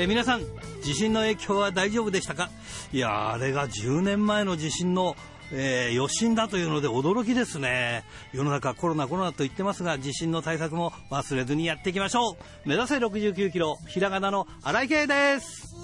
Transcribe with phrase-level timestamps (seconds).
[0.00, 0.42] え皆さん
[0.82, 2.50] 地震の影響は大丈夫でしたか？
[2.92, 5.16] いやあれが10年前の地震の、
[5.52, 8.04] えー余震だというので驚きですね。
[8.32, 12.68] 世の中コロナコロナと言ってますが地震の対策も忘れずにやっていきましょう。
[12.68, 15.74] 目指せ69キロひらがなの荒井圭です。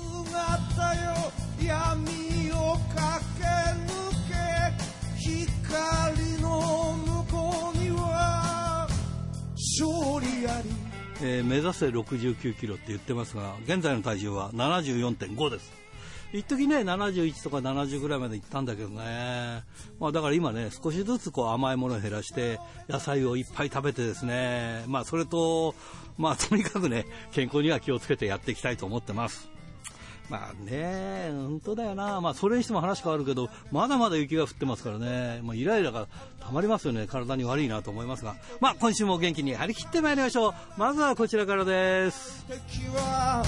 [11.26, 15.72] えー目指せ69キロって言ってますが現在の体重は74.5です。
[16.34, 19.62] 一時ね71とか70ぐらいまで行ったんだけどね、
[20.00, 24.84] まあ、だから今ね少しずつこう甘いものを減らして野菜をいっぱい食べてですね。
[24.86, 25.74] まあそれと
[26.18, 29.53] まあとにかくね健康には気をつけてやっていきたいと思ってます。
[30.30, 36.06] まあね、本当だよな、まあ、それにしても話変わるけど、まだまだ雪が降ってますからね、まあ、イライラが
[36.40, 42.44] たまりますよね、体に悪いなと思いますが、まあ、今週も元気に張り切ってまいりましょう、まずはこちらからです。
[42.46, 43.44] 敵は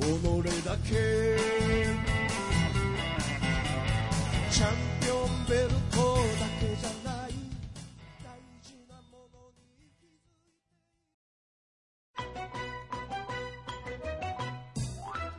[0.00, 0.04] 己
[0.64, 1.36] だけ。
[4.50, 6.61] チャンピオンベルトだけ。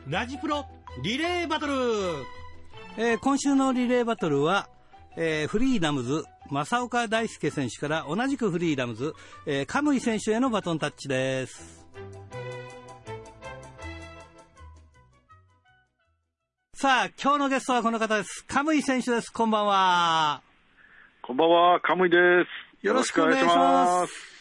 [0.06, 0.66] ラジプロ
[1.02, 1.72] リレーバトル
[2.98, 4.68] えー今週のリレーバトルは、
[5.16, 9.14] えーフリーダムズ、正岡大輔選手から同じくフリーダムズ、
[9.46, 11.86] えー、カムイ選手へのバトンタッチです。
[16.74, 18.44] さあ、今日のゲストはこの方です。
[18.46, 19.30] カムイ選手です。
[19.30, 20.42] こんばんは。
[21.22, 22.16] こんばんは、カムイで
[22.82, 22.86] す。
[22.86, 24.33] よろしくお願いします。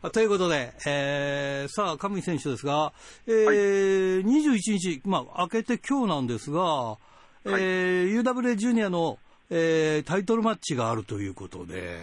[0.00, 2.92] あということで、えー、さあ、カムイ選手ですが、
[3.26, 6.98] えー21日、まあ、明けて今日なんですが、
[7.44, 9.18] えー UWA ジュニアの、
[9.50, 11.98] えータイトルマッチがあるということで、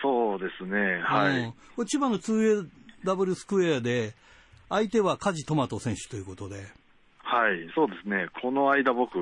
[0.00, 1.40] そうですね、はい。
[1.40, 1.52] うん。
[1.74, 4.14] これ千葉の 2AW スクエアで、
[4.68, 6.68] 相手はカジトマト選手ということで、
[7.24, 8.28] はい、そうですね。
[8.40, 9.18] この間僕、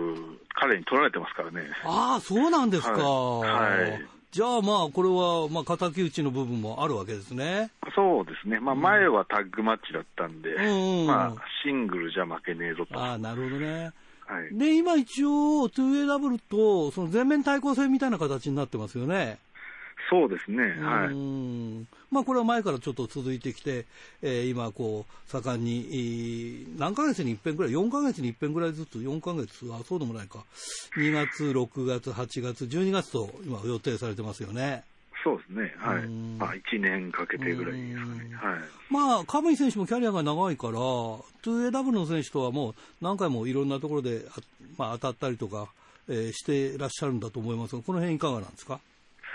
[0.55, 1.62] 彼に取られてますからね。
[1.84, 2.93] ああ、そうなんですか。
[2.93, 3.91] はい。
[3.93, 7.71] はいじゃあまあ、これは、まあ、敵討ちの部分もあるわけですね。
[7.97, 8.61] そうですね。
[8.61, 12.97] まあ前はタッグマッチだったんで、うんまあシングルじゃ負けねえぞと。
[12.97, 13.91] はああ、なるほどね。
[14.53, 14.57] い。
[14.57, 19.39] で、今一応、2AW と、その全面対抗戦みたいな形になってますよね。
[20.09, 21.87] そうですね、はうい。
[22.10, 23.87] んまあ、これは前からちょっと続いてきて、
[24.22, 30.44] えー今、こう、盛んに、えー何ヶ月に一遍ぐらい、4ヶ月に一遍ぐらいずつ、4ヶ月、あ、そうでもないか。
[30.97, 34.82] 2月、6月、8月、12月と今予定されてますよね。
[35.22, 36.38] そうですね、はいうん。
[36.38, 38.60] まあ1年かけてぐらいですはい。
[38.88, 44.41] まあ、カムイ選手もキャリアが長いから、2AW の選手とはもう何回もいろんなところで、あ
[44.78, 45.69] まあ、当たったりとか、
[46.09, 48.81] えーしてらっしゃるんだと思いますが、この辺いかがなんですか？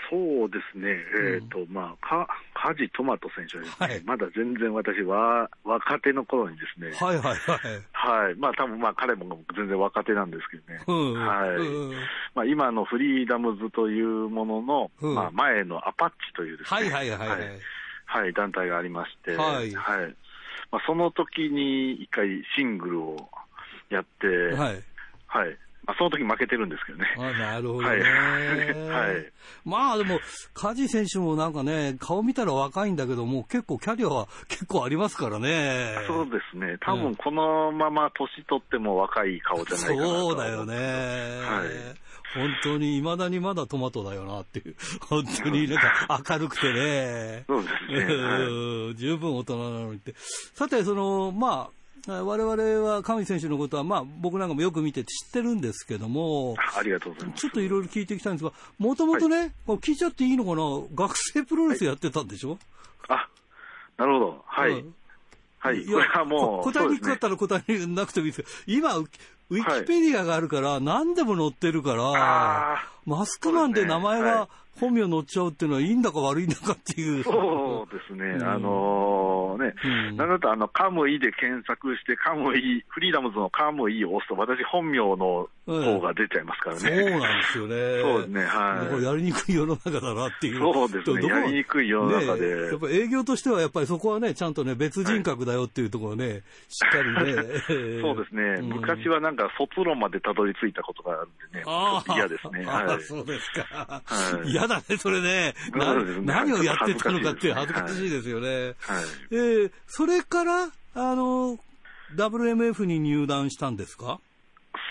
[0.09, 0.89] そうですね、
[1.35, 7.59] えっ、と、まあ、か、カジトマト選手はですね、はいまだ全然私は若手の頃にですね、はいはいはい。
[7.91, 8.35] はい。
[8.35, 10.83] まあ多分まあ彼も全然若手なんですけどね。
[10.87, 11.49] うんはい。
[11.49, 11.93] うん
[12.33, 16.79] まあ今のフリーダムズというものの、うんまあ前のアパッチというですね。
[16.79, 17.39] はいはいはいはい。
[18.05, 19.73] はい団体がありまして、はい
[20.71, 23.29] まあその時に一回シングルを
[23.89, 24.83] やって、はい。
[25.27, 25.57] はい。
[25.85, 27.05] まあその時負けてるんですけどね。
[27.17, 27.87] あなるほどね。
[27.87, 27.99] はい
[28.89, 29.31] はい
[29.63, 30.19] まあでも、
[30.53, 35.95] 梶選手もなんかね、顔見たら若いんだけども、結構キャリアは結構ありますからね。
[36.07, 36.77] そうですね。
[36.81, 40.19] 多分このまま年取っても若い顔じゃないかなと。
[40.19, 40.75] そうだよね。
[40.75, 44.75] はい本当に未だにまだトマトだよなっていう。
[45.07, 47.45] 本当になんか明るくてね。
[47.47, 50.13] そうですね十分大人なのにって。
[50.53, 57.41] さて、その、まあ、我々は上井選手のことは、まあ、僕なんかもよく見て知ってるんですけども、ありがとうございます。
[57.41, 62.59] ちょっといろいろ聞いていきたいんですが、もともとね、こう聞いちゃっていいのかな、 学生プロレスやってたんでしょ、
[63.07, 63.27] あ、
[63.97, 64.43] なるほど。
[64.45, 64.71] はい。
[64.71, 64.95] うん。
[65.57, 65.81] はい。
[65.81, 69.09] いこれはもう、こ答えにくかったら答えなくてもいいですけど、今、ウ
[69.49, 74.47] ウィキペディアがあるから、何でも載ってるから、あマスクマンで名前が
[74.79, 77.23] 本名載っちゃうっていうのは、いいんだか悪いんだかっていう。
[77.23, 78.43] そうですね、うん。
[78.43, 79.24] あの
[79.57, 87.11] ね、うんなんだとあの、カムイで検索して、カムイ、フリーダムズのカムイを押すと、私、本名の方が出ちゃいますからね。
[87.11, 88.01] そうなんですよね。
[88.01, 90.59] そうですねはいやりにくい世の中だなっていう。
[90.59, 97.43] そうですねどこやりにくい世の中でねやっぱ営業としては、やっぱりそこはね、ちゃんとね、別人格だよっていうところをね、しっかりね。
[98.01, 101.65] そうですね、ん昔はなんか卒論までたどり着いたことがあるんでね、
[102.15, 102.65] 嫌ですね。
[102.65, 104.01] はいそうですか。
[104.05, 105.53] はい嫌だね、それね。
[106.23, 108.47] 何をやってたのかって恥ず恥ずかしいでかしいですよね。
[108.47, 111.57] はいえーそれから、あの、
[112.15, 114.19] WMF に入団したんですか？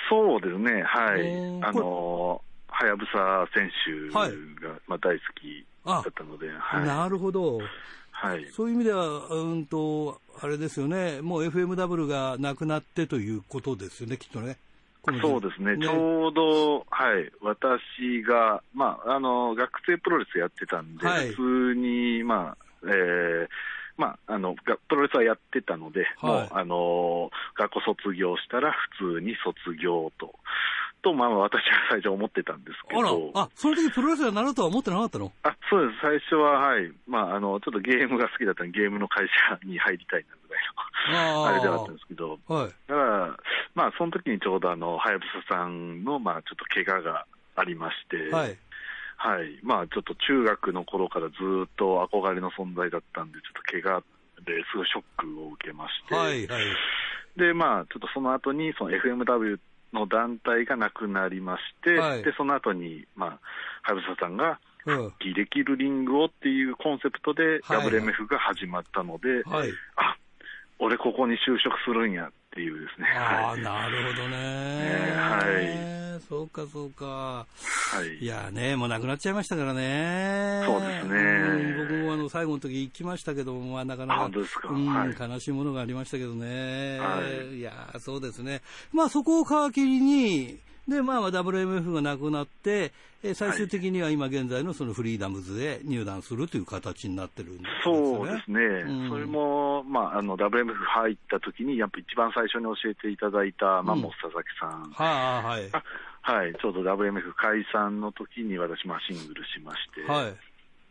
[0.08, 1.64] そうですね、はい。
[1.64, 3.70] あの、はやぶさ選
[4.08, 4.32] 手が、はい
[4.86, 6.86] まあ、大好きだったので、はい。
[6.86, 7.58] なるほど。
[8.10, 8.46] はい。
[8.52, 14.58] そういう意味では、うんと、あれですよね、もう FMW がなくなってということですよね、きっとね。
[15.20, 23.48] そうですね、ちょうど、はい、私が、まあ、あの、学生プロレスやってたんで、はい普通に、まあ、えー
[23.96, 26.32] まあ、あの、がプロレスはやってたので、はい。
[26.32, 30.34] もう、あの、学校卒業したら普通に卒業と、
[31.04, 31.60] と、まあ、私は
[31.90, 35.30] 最初思ってたんですけど、、あ、その時プロレスラーになるとは思ってなかったの？
[35.42, 42.68] あそうです、最初は、はい、まあ、あの、ちょっとゲームが好きだったんで、ゲームの会社に入りたいなぐらいの、あ あれではあったんですけど、はい。
[42.88, 43.36] だから、
[43.74, 47.26] まあ、その時にちょうどあの、はやぶささんの、まあ、ちょっと怪我が
[47.56, 48.56] ありまして、はい。
[49.24, 49.58] はい。
[49.62, 51.34] まあ、ちょっと中学の頃からず
[51.64, 54.04] っと憧れの存在だったんで、ちょっと怪我
[54.44, 56.64] ですごいショックを受けまして、はい、はい。
[57.34, 59.58] で、まあ、ちょっとその後に、その FMW
[59.94, 63.38] の団体がなくなりまして、はいで、その後に、まあ、は
[63.88, 64.96] やぶささんが、うん。
[65.08, 69.70] 復帰できるリングをっていうコンセプトで、はい WMF が始まったので、はい。
[69.96, 70.18] あ、
[70.78, 73.08] 俺ここに就職するんやっていうですね。
[73.16, 73.62] ああ、はい。
[73.62, 74.36] なるほどね。
[74.36, 76.20] ねはい。
[76.28, 77.04] そうか、そうか。
[77.06, 77.46] は
[78.20, 80.62] いいやね、もうなくなっちゃいましたからね。
[80.64, 84.30] そうですねうん僕もあの最後の時行きましたけども、まあ、なかなか
[84.62, 84.68] か？
[84.70, 86.98] うんはい悲しいものがありましたけどね。
[86.98, 87.20] は
[87.52, 88.62] いいや、そうですね。
[88.92, 92.92] まあそこを皮切りに、で、まあ WMF がなくなって、
[93.22, 98.16] えー最終的には今現在のそのフリーダムズで入団するという形になってるんですよね。
[98.18, 105.68] そうですね、うんそれも、まあ、あの WMF 入った時に、やっぱ一番最初に教えていただいたマンモス佐々木さん、はあ、はい。
[105.72, 105.82] あ
[106.20, 110.24] はい、ちょうど WMF 解散の時に私、まあ、シングルしまして、はい。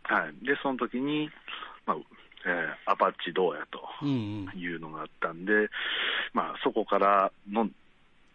[0.03, 1.29] はいでその時に、
[1.85, 1.97] まあ
[2.45, 4.59] えーアパッチどうやとうんうん。
[4.59, 5.69] いうのがあったんで、
[6.33, 7.69] まあ、そこからの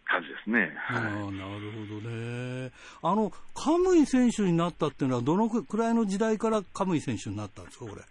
[0.09, 0.75] 感じですね。
[0.89, 2.71] ああ、はいなるほどね。
[3.01, 8.01] あの、カムイ選手になったっていうのは、どのくらいの時代からカムイ選手になったんですか、これ？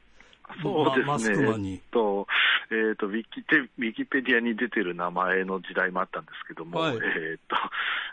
[0.62, 2.26] そうですね、まマスクマンにえっと、
[2.70, 7.56] えっとウィキテ、ウィキペディアに出てる名前の時代もあったんですけども、はいえっと、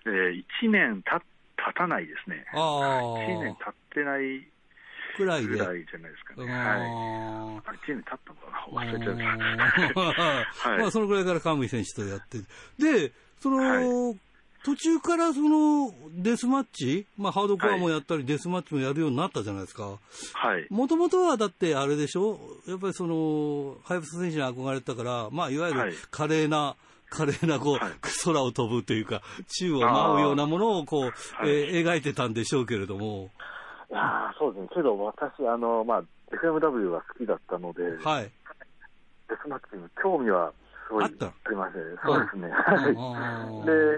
[0.05, 1.21] えー、1年た
[1.55, 2.45] 経たないですね。
[2.53, 4.45] ああ1年経ってない
[5.15, 5.47] くらいで。
[5.47, 6.51] ぐらいじゃないですかね。
[6.51, 6.61] はい。
[6.61, 10.69] ああ1年経ったのかあな忘れちゃいました。
[10.69, 12.39] はいまあ、そのぐらいからカムイ選手とやって
[12.77, 14.15] で、その、は
[14.63, 19.99] 途中からそのデスマッチ、まあ、ハードコアもやったり、デスマッチもやるようになったじゃないですか。
[20.33, 20.65] はい。
[20.71, 22.39] もともとはだってあれでしょ？
[22.67, 26.75] やっぱりその、ハヤブサ選手に憧れてたから、まあ、いわゆはいる華麗な、
[27.11, 27.93] 華麗なこう、はい
[28.23, 31.11] 空を飛ぶというか、宙を舞うようなものをこう、はい
[31.43, 33.29] えー描いてたんでしょうけれども、
[33.91, 34.69] いやーそうですね。
[34.73, 38.31] けど私、あの、まあ、FMW が好きだったので、はい。
[39.29, 40.53] デスマッチに興味は
[40.87, 41.25] すごいあった？
[41.25, 42.49] ありまして、そうですね。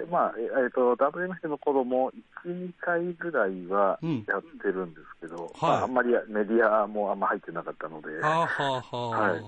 [0.01, 2.11] で、まあ、ええっと、WMF の頃も
[2.45, 4.25] 1、2回ぐらいはうん。
[4.27, 5.71] やってるんですけど、はい。
[5.71, 9.41] まあ、あんまりメディアもあんま入ってなかったので、はあ、はあはい。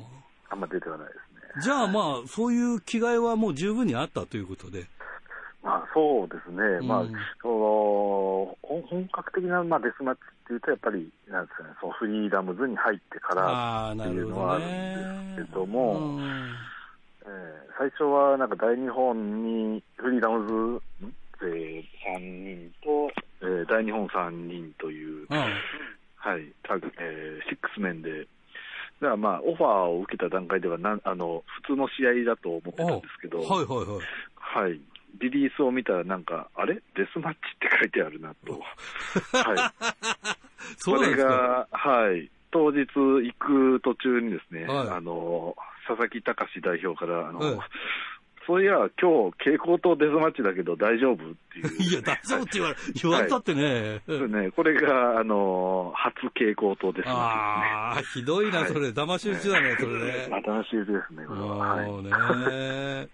[0.49, 1.17] あんま出てはないです
[1.57, 1.61] ね。
[1.63, 4.85] じゃあまあ、そういう気概はもう十分にあったということで。
[5.63, 6.79] まあ、そうですね。
[6.87, 15.35] まあうん、その、本本格的な、まあ、デスマッチっていうと、やっぱり、なんですかね、そのフリーダムズに入ってからああ、っていうなるほどのはあるんね。
[15.37, 16.49] ですけども、うん
[17.25, 19.43] えー最初はなんか大日本
[19.73, 23.09] にフリーダムズん勢3人と、
[23.41, 28.27] えー大日本3人という、うんはい、タグ、えーシックスメンで、
[29.01, 34.01] だからまあ、オファーを受けた段階ではなんあの、普通の試合だと思ってたんですけど、はいはいは
[34.63, 34.67] い。
[34.67, 34.81] はい、
[35.21, 36.75] リリースを見たら、なんか、あれ？
[36.95, 38.59] デスマッチって書いてあるなと。
[39.37, 40.75] はい。
[40.77, 41.15] それ。
[41.15, 45.55] が、はい、当日行く途中にですね、はいあの、
[45.89, 47.57] 佐々木隆代表から、あの、はい
[48.49, 51.17] そういや、今日、蛍光とデスマッチだけど大丈夫っ
[51.53, 54.01] ていう、 いや、大丈夫って言われ、言われたってね。
[54.07, 57.11] そうね、これが、あの、初蛍光とデスマッチですね。
[57.11, 58.89] ああ、ひどいな、はいそれ。
[58.89, 60.29] 騙し討ちだね、それね。
[60.43, 61.85] 新しいですね、これは。
[62.49, 63.07] ね。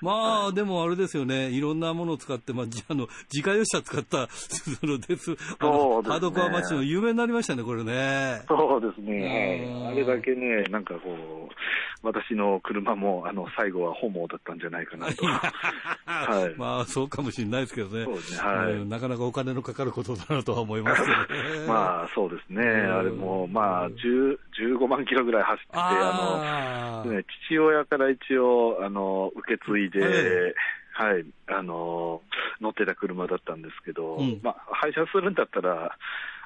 [0.00, 1.50] まあ、でもあれですよね。
[1.50, 8.42] いろんなものを使って、まあ、じ あの、自家用車使った、そのです、あの、ハードコアマッチの有名になりましたね、これね。
[8.48, 9.92] そうですね、うんはい。
[9.92, 15.24] あれだけね、なんかこう、私の車も、あの、最後はホモだったんじゃないかなと。
[16.06, 18.04] はいまあ、そうかもしれないですけどね。
[18.04, 21.66] そうですねはいうんなかなかお金のかかることだなとは思いますけどね。
[21.66, 22.62] まあ、そうですね。
[22.62, 30.54] うんあれも、まあ、10 15万キロぐらい走ってて、ああの、ね、父親から一応、あの、受け継いで、え
[30.92, 35.96] はい、あのー乗ってた車だったんですけど、うんまあ、廃車するんだったら、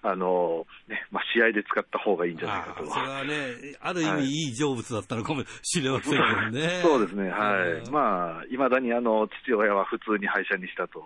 [0.05, 2.91] あのーね、まあ、試合で使った方がいいんじゃないかと。
[2.91, 6.81] それはね、ある意はい味いい成仏だったのかもしれませんけどね。
[6.83, 7.69] そうですね、はい。
[7.73, 11.05] うんまあ、いまだにあの、父親は普通に廃車にしたと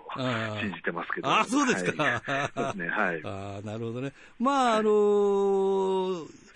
[0.60, 1.28] 信じてますけど。
[1.28, 2.02] ああ、そうですか。
[2.02, 2.22] はい
[2.54, 3.20] そうですね、はい。
[3.24, 4.12] ああ、なるほどね。
[4.40, 6.46] まあ、あのー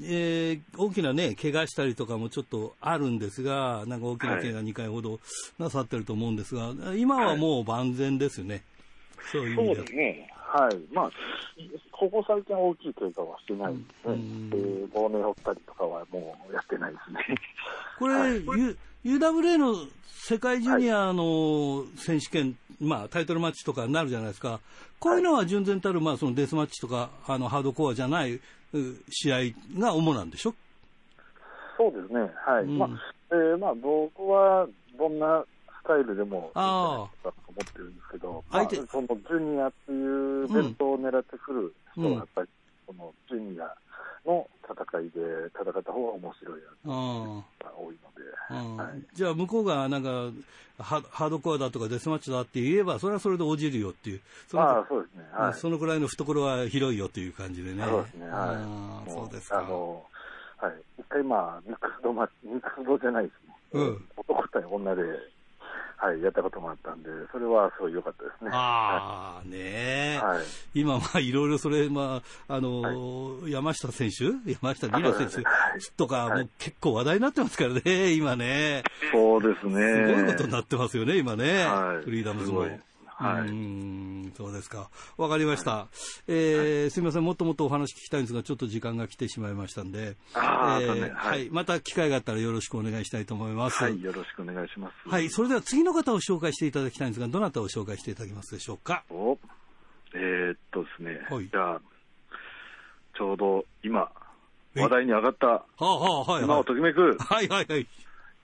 [0.00, 5.18] えー大きなね、怪我したりとかもちょっとあるんですが、なんか大きな怪我2回ほど
[5.58, 8.62] なさってると思うんですが、今はもう万全ですよね。
[9.32, 9.86] そういう意味では。
[9.86, 10.37] ね。
[10.50, 10.78] はい。
[10.92, 11.10] まあ、
[11.92, 14.56] ここ最近は大きい怪我はしてないんで、うんで
[14.94, 17.36] 亡命をったりとかはもうやってないですね。
[17.98, 18.42] これ、はい
[19.04, 19.74] UWA の
[20.06, 24.60] 世界ジュニアの選手権、まあ、タイトルマッチとかになるじゃないですか。
[24.98, 28.40] こういうのは純然たる、まあ、そのデスマッチとか、あの、ハードコアじゃないう
[29.10, 29.38] 試合
[29.78, 30.54] が主なんでしょ？
[31.76, 32.20] そうですね。
[32.44, 32.64] はい。
[32.64, 32.88] うんまあ、
[33.30, 34.66] えーまあ、僕は
[34.98, 35.44] どんな
[35.82, 42.48] スタイルでもいいんじゃああないかと思ってるんですけど、まあ、相手そのジュニアっていうベルトを狙ってくる人は、うんやっぱり、
[42.86, 43.74] そのジュニア
[44.26, 45.20] の戦いで
[45.54, 49.02] 戦った方が面白いやつあが多いので、はい。
[49.14, 50.30] じゃあ、向こうがなんか
[50.78, 54.20] ハ、ハードコアだとかデスマッチだって言えば、それはそれで応じるよっていう。
[54.46, 55.24] そあ、そうですね。
[55.32, 55.54] はい。
[55.54, 57.84] そのくらいの懐は広いよという感じでね。
[57.84, 58.28] そうですね。
[58.28, 59.10] はい。
[59.10, 59.58] そうですか。
[59.58, 60.04] あの、
[60.58, 60.72] はい。
[60.98, 63.54] 一回まあ、ミックスドマ、ミックスドじゃないですね。
[63.72, 65.02] うん男対女で、
[66.00, 68.50] はい、やったこともあったんで、それはすごい良かったですね。
[68.52, 70.20] ああ、ねえ。
[70.22, 70.44] はい。
[70.74, 74.26] 今、まあ、いろいろそれ、まあ、あのー山下選手？
[74.48, 75.90] 山下里奈選手？
[75.96, 78.84] とか、はいもう結構話題になってますからね、今ね。
[79.12, 80.06] そうですね。
[80.06, 81.64] すごいことになってますよね、今ね。
[81.64, 82.66] はいフリーダムズも。
[83.18, 84.90] はいうそうですか。
[85.16, 85.88] わかりました。
[86.28, 90.16] えーすみません、もっともっとお話聞きたいんですが、ちょっと時間が来てしまいましたんで。
[90.34, 91.50] あーはいはい。
[91.50, 93.82] また機会があったらよろしくお願いしたいと思います。
[93.82, 95.08] はい、よろしくお願いします。
[95.08, 95.28] はい。
[95.30, 99.04] それでは次の方を紹介していただきたいんですが、どなたを紹介していただけますでしょうか？
[99.10, 99.38] お
[100.14, 101.80] えーっとですね、はいじゃあ、
[103.16, 104.10] ちょうど今、
[104.74, 104.80] え？
[104.80, 106.64] 話題に上がった、はあ、はあ、はい、はい今を。
[106.64, 107.86] ときめく、はい、はい、はい。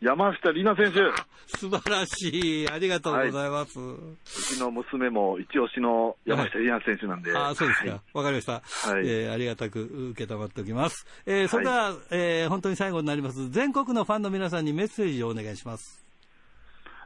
[0.04, 1.00] 山下里奈選手。
[1.56, 2.68] 素晴らしい。
[2.68, 3.80] ありがとうございます。
[3.80, 7.34] うちの娘も一押しの山下里奈選手なんで。
[7.34, 7.90] ああ、そうですか。
[7.90, 8.52] はいわ、かりました。
[8.52, 8.61] は
[9.00, 11.06] いえーありがたく受けたまっておきます。
[11.25, 13.49] えーそれでは、えー本当に最後になります。
[13.50, 16.04] 全国のファンの皆さんにメッセージをお願いします。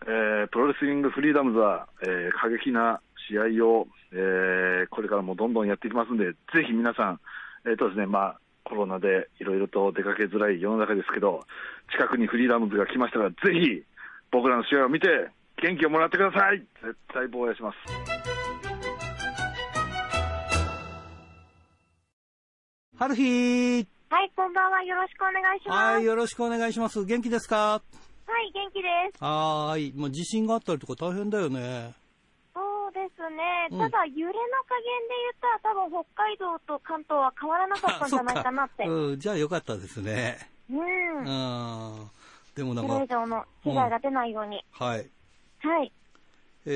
[0.07, 7.21] えープロレスリングフリーダムズは、えー過激な試合を、えーこれからもどんどんやっていきますんで、ぜひ皆さん、
[7.64, 11.45] えっ、とですね、まあ、コロナでいろいろと出かけづらい世の中ですけど、
[11.91, 13.83] 近くにフリーダムズが来ましたら、ぜひ
[14.31, 15.09] 僕らの試合を見て、
[15.63, 17.77] 元気をもらってください絶対防衛します。
[22.97, 23.87] はるひー。
[24.11, 24.83] はい、こんばんは。
[24.83, 25.95] よろしくお願いします。
[25.95, 27.05] はい、よろしくお願いします。
[27.05, 27.57] 元気ですか？
[27.57, 27.83] は
[28.41, 29.23] い、元気です。
[29.23, 29.93] はーい。
[29.97, 31.95] まあ、地震があったりとか大変だよね。
[32.92, 33.68] そうですね。
[33.71, 38.85] うんただ、揺れの加減で言ったら、多分北海道と関東は変わらなかったんじゃないかなって。
[38.88, 40.38] うん、じゃあよかったですね。
[40.71, 41.18] うん。
[41.18, 41.21] う
[42.04, 42.11] ん。
[42.54, 44.64] でもなんそれ以か、上の被害が出ないように。
[44.73, 45.11] はい。
[45.61, 45.92] はい。
[46.66, 46.71] え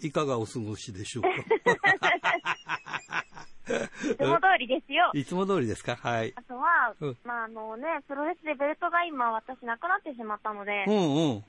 [0.00, 1.28] ーいかがお過ごしでしょうか？
[3.64, 5.10] いつも通りですよ。
[5.16, 5.96] いつも通りですか？
[5.96, 6.32] はい。
[6.36, 11.44] あとは、うんまあ、あのね、プロレスでベルトが今私なくなってしまったのでう、んうん。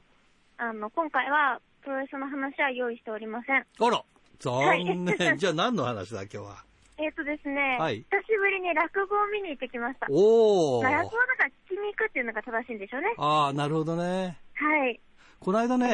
[0.58, 3.58] あの、今回はプロレスの話は用意しておりません。
[3.58, 4.04] あら、
[4.40, 5.06] 残念。
[5.06, 6.66] はい じゃあ何の話だ、今日は？
[6.98, 10.08] えっ、とですね、はい久しぶりに落語を見に行ってきました。
[10.10, 13.14] おまあ落ー語はだから聞きに行くっていうのが正しいんでしょうね。
[13.18, 14.38] ああ、なるほどね。
[14.56, 15.00] はい。
[15.40, 15.88] この間ね、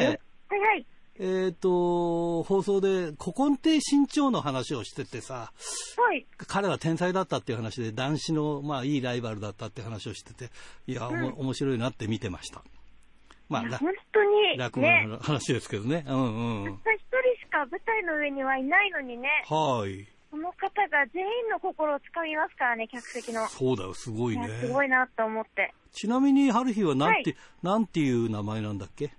[0.48, 0.86] はいはい。
[1.18, 5.52] えっ、と、放送で古今亭新潮の話をしててさ、
[5.98, 6.26] はい。
[6.46, 10.50] 彼は天才だったっていう話で、男子の、まあ、いいライバルだったって話をしてて、
[10.86, 12.62] いや、おも面白いなって見てました。
[13.60, 16.04] まあ、ら本当に、落語ね、の話ですけどね。
[16.08, 16.70] うんうん。
[16.70, 20.06] たった一人しか舞台の上にはいないのにね、はい。
[20.30, 23.46] この方が全員の心をつかみますからね、客席の。
[23.48, 24.60] そうだよ、すごいねいや。
[24.60, 25.74] すごいなと思って。
[25.92, 29.12] ちなみに、春日はなんて、はなんていう名前なんだっけ？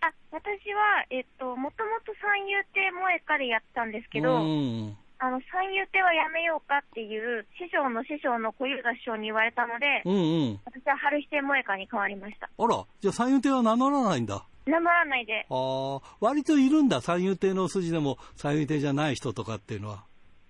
[0.00, 4.96] あ、私は、えっと、もともと三遊亭萌えからやってたんですけど、うん。
[5.22, 10.18] あの、三遊亭はやめようかっていう、師匠の師匠の小遊三師匠に言われたので、うんう
[10.54, 10.60] ん。
[10.64, 12.50] 私は春日亭萌えかに変わりました。
[12.58, 14.44] あら、じゃあ三遊亭は名乗らないんだ。
[14.66, 15.46] 名乗らないで。
[15.48, 17.00] ああ、割といるんだ。
[17.00, 20.02] 三遊亭の筋でも三遊亭じゃない人とかっていうのは。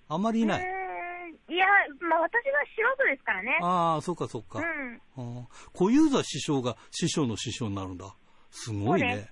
[0.09, 0.61] あんまりいうない。
[0.63, 1.67] いや、
[2.01, 3.59] まあ私は素人ですからね。
[3.61, 4.59] ああ、そっかそっか。
[5.19, 5.47] うん。
[5.75, 8.15] 小遊三師匠が師匠の師匠になるんだ。
[8.51, 9.29] すごいね。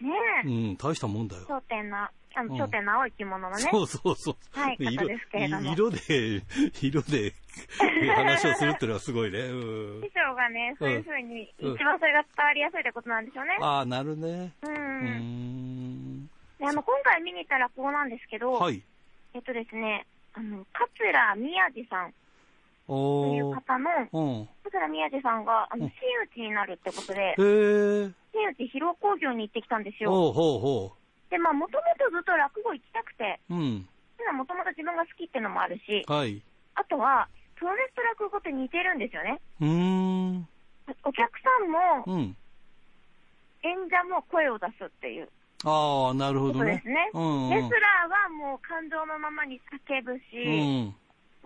[0.00, 0.10] ね
[0.42, 0.48] え。
[0.48, 1.44] うん、大したもんだよ。
[1.46, 3.68] 当店なあの、頂点の青い着物のね。
[3.70, 4.36] そうそうそう。
[4.52, 6.42] はい色方ですけれども色で、
[6.80, 7.34] 色で
[8.14, 9.38] 話をするっていうのはすごいね。
[9.40, 10.10] うん師。
[10.10, 13.58] 匠がね、そういう風に、うん一番それが伝わりやすいってことなんでしょうね。
[13.60, 14.52] ああ、なるね。
[14.62, 14.68] う。
[14.68, 16.26] うん。
[16.58, 18.82] で、あの、今回見に行った落語なんですけど、はい。
[19.34, 22.12] えっとですね、あの、桂宮治さん
[22.86, 23.54] という。
[23.54, 24.48] 方の、うん。
[24.64, 28.10] 桂宮治さんが、あの、うん真打ちになるってことでへ、え。
[28.32, 30.10] 真打ち披露興行に行ってきたんですよ。
[30.10, 30.92] ほうほうほ
[31.30, 33.54] で、まあ、もともとずっと落語行きたくて、う。
[33.54, 33.86] うん。
[34.36, 36.42] もともと自分が好きっていうのもあるし、はい。
[36.74, 39.40] あとは、プロレスと落語って似てるんですよね。
[39.60, 40.48] うーん。
[41.04, 42.36] お客さんも、うん。
[43.62, 45.28] 演者も声を出すっていう
[45.64, 46.88] ああ、なるほどねことです。
[46.88, 47.10] ね。
[47.12, 50.36] うんうんレスラーはもう感情のままに叫ぶうし、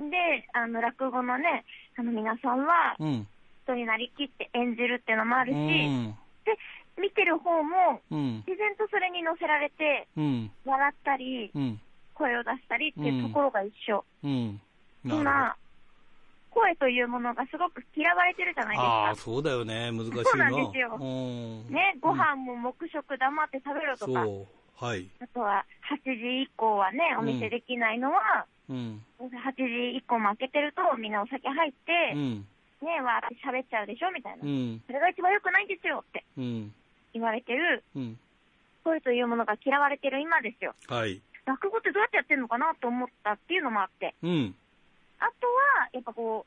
[0.01, 0.11] ん。
[0.11, 1.65] で、あの、落語のね、
[1.97, 3.27] あの、皆さんはうん。
[3.65, 6.15] 人になりきって演じるっていうのもあるし、うん。
[6.45, 6.57] で、
[7.01, 8.45] 見てる方も、うん。
[8.47, 10.51] 自然とそれに乗せられて、うん。
[10.65, 11.81] 笑ったり、うん。
[12.15, 14.05] 声を出したりっていうところが一緒。
[14.23, 15.57] 今、
[16.51, 19.21] 声というものがすごく嫌われてるじゃないですああ、か。
[19.21, 19.91] そうだよね。
[19.91, 20.25] 難しいな。
[20.25, 21.75] そうなんですようん。
[21.75, 24.23] ね、ご飯も黙食黙って食べろとか。
[24.81, 29.03] あとは8時以降はね、お店できないのは、うん。
[29.19, 32.47] 8時以降も開けてるとみんなお酒入って、うん。
[32.83, 34.45] ね、わーって喋っちゃうでしょみたいな。
[34.45, 34.83] うん。
[34.87, 36.75] それが一番良くないんですよってうん。
[37.15, 38.19] 言われてる、うん。
[38.85, 40.75] 声というものが嫌われてる今ですよ。
[40.89, 41.21] はい。
[41.47, 44.15] 落語ってどうやってやってるのかなと思ったっていうのもあって。
[44.23, 44.55] うん。
[45.21, 46.47] あとは、やっぱこ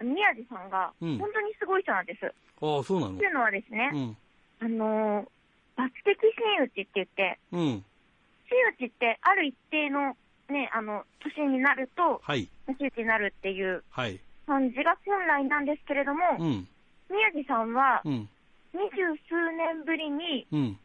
[0.00, 2.26] う、宮治さんが、うん本当にすごい人なんです。
[2.60, 3.14] ああ、そうなの？
[3.14, 4.16] っていうのはですね、うん。
[4.60, 5.90] あのー、抜擢
[6.56, 7.60] 真打ちって言って、うん。
[7.60, 10.16] 真打ちってある一定の
[10.48, 12.48] ね、あの、年になると、はい。
[12.66, 14.18] 真打ちになるっていうはい。
[14.46, 16.68] 感じが本来なんですけれども、うん。
[17.10, 18.28] 宮治さんはう、ん。
[18.78, 18.96] 二十
[19.28, 20.78] 数年ぶりにうん。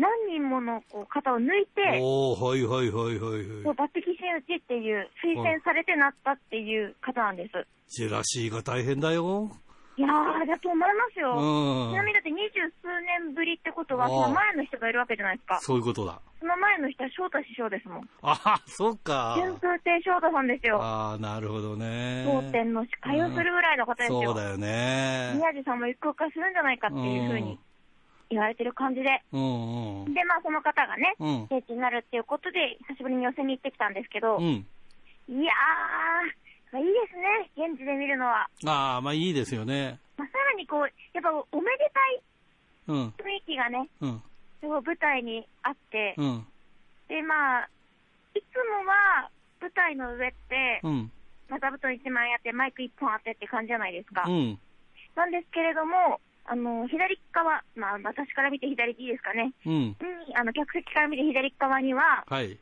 [0.00, 3.64] 何人ものこう方を抜いて、おー、はいはいはいはいはい。
[3.64, 7.66] こう抜擢真打ちっていう、推薦されてなったっていう方なんです。
[7.88, 9.50] ジェラシーが大変だよ。
[10.00, 11.36] いやー、だと思いますよ。
[11.36, 15.60] うんちなみにだって二十数年ぶりってことは、その前の人がいるわけじゃないですか。
[15.60, 16.22] そういうことだ。
[16.40, 18.08] その前の人は翔太師匠ですもん。
[18.22, 19.36] あは、そっか。
[19.36, 20.80] 春風亭昇太さんですよ。
[20.80, 22.24] ああ、なるほどね。
[22.24, 24.22] 当店の司会をするぐらいの方ですよ。
[24.24, 25.32] そうだよね。
[25.36, 27.58] 宮治さんも行くかするんじゃないかっていうふうに
[28.30, 29.20] 言われてる感じで。
[29.32, 30.14] うんうん。
[30.14, 31.46] で、まあその方がね、うん。
[31.50, 34.64] 聖地になるっていうことで、久しぶりに寄せに行ってきたんですけど、うん。
[35.28, 38.48] いやー、いいですね、現地で見るのは。
[38.66, 39.98] ああ、まあいいですよね。
[40.16, 42.22] まあ、さらにこう、やっぱおめでたい
[42.88, 43.08] うん。
[43.18, 44.22] 雰囲気がね、うん。
[44.62, 46.46] 舞台にあって、うん。
[47.08, 47.68] で、まあ、
[48.34, 49.30] いつもは
[49.60, 51.10] 舞台の上って、うん。
[51.48, 54.24] まあ座布団1枚あって、マイク1本あってって感じじゃないですか。
[54.26, 54.58] うん。
[55.16, 59.52] なんですけれども、あの、左側、まあ私から見て左でいいですかね。
[59.66, 59.72] うん。
[59.72, 59.96] に、
[60.36, 62.58] あの、客席から見て左側には、はい。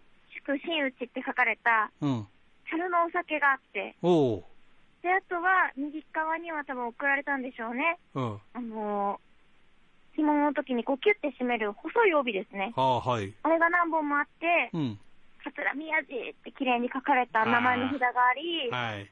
[0.47, 2.27] 祝真打ちって書かれた、うん。
[2.71, 4.45] 樽のお酒があって、おお。
[5.03, 7.99] で、あとは、右側には多分送られたんでしょうね。
[8.15, 8.41] うん。
[8.53, 12.73] あのー、紐の時にこうキュッて締める細い帯ですね。
[12.75, 13.33] はあ、はい。
[13.43, 14.99] あれが何本もあって、うん。
[15.45, 19.11] 桂宮治って綺麗に書かれた名前の札があり、はい。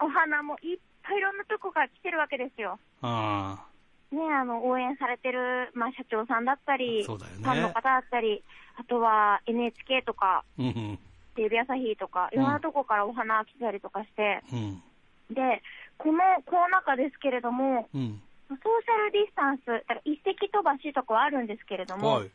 [0.00, 2.78] お花もいっぱいいろんなとこから来てるわけですよ。
[3.02, 3.66] あ
[4.10, 8.42] ね、あの、応援されてる、まあ、社長さんだったり、ねファンの方だったり、
[8.78, 10.44] あとは NHK とか、あ。
[10.58, 10.98] うん。
[11.36, 14.82] テレビ朝日とか、いろんなとこからお花来たりとかして、うん。
[15.34, 15.62] で、
[15.98, 18.20] このコロナ禍ですけれども、うん。
[18.48, 22.30] ソーシャルディスタンス、だから一石飛ばしとかはあるんですけれども、はい。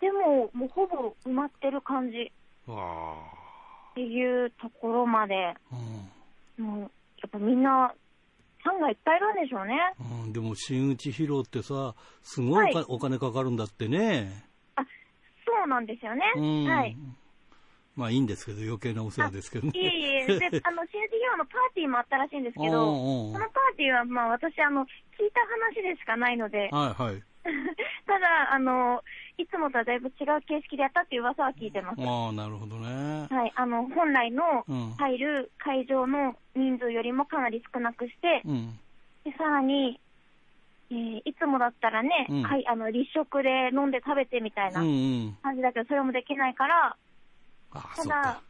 [0.00, 2.30] でも、もうほぼ埋まってる感じ
[2.68, 3.16] あ
[3.92, 5.56] っていうところまで、あ。
[6.58, 6.64] うん。
[6.64, 6.86] もう、や
[7.26, 7.92] っぱみんな、
[8.62, 9.74] ファンがいっぱいいるんでしょうね。
[10.24, 14.44] うん、でも、真打ち披露ってさ、すごいお,、金かかるんだってね。
[14.74, 14.82] あ、
[15.44, 16.22] そうなんですよね。
[16.36, 16.64] うん。
[16.66, 16.96] はい。
[17.96, 19.72] まあいいんですけど、余計なお世話ですけどね。
[19.74, 22.94] いえいえ、で、 あの、新事業のパーティーもあったらしいんですけど、
[23.32, 27.22] そのパーティーは、まあ私、あの、聞いた話でしかないので、はいはい。
[28.06, 29.02] ただ、あの、
[29.38, 32.00] いつもとはだいぶ違う形式でやったっていう噂は聞いてます。
[32.02, 33.26] ああ、なるほどね。
[33.30, 38.78] はい、あの、本来のうん入る会場の人数よりもかなり少なくして、うん。
[39.24, 40.00] でさらに、
[40.90, 45.38] えーいつもだったらね、うんはい、あの、立食で飲んで食べてみたいうんなうん。
[45.42, 46.96] 感じだけど、それもできないから、
[47.76, 48.40] ああ、ただ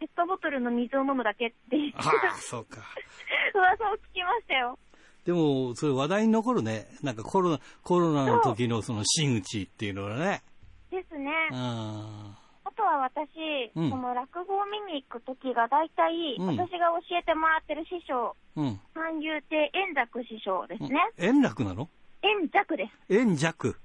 [0.00, 2.78] ペットボトルの水を飲むだけって、ああ、そうか。
[3.54, 4.78] 噂を聞きましたよ。
[5.24, 6.86] でも、それ話題に残るね。
[7.02, 10.42] なんかコロナ、コロナの時のその真打ちっていうのはね。
[10.90, 11.32] ですね。
[11.52, 18.60] ああとは私、うんその落語を見に行くときが大体、うん私が教えてもらってる師匠、あ。
[18.60, 18.80] うん。
[18.94, 20.90] 三遊亭円楽師匠ですね。
[21.18, 21.88] 円楽なの？
[22.22, 23.14] 円楽です。
[23.14, 23.76] 円弱。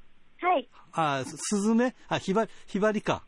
[0.42, 0.68] はい。
[0.94, 3.24] あすずめあ、ひばり、ひばりか。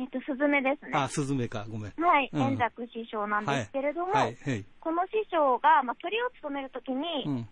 [0.00, 0.92] えっと、スズメですね。
[0.94, 1.92] あ、スズメか、ごめん。
[2.00, 4.64] はい、うん円楽師匠なんですけれども、はい、はい。
[4.80, 7.48] この師匠が、まあ、鳥を務めるときに、うん。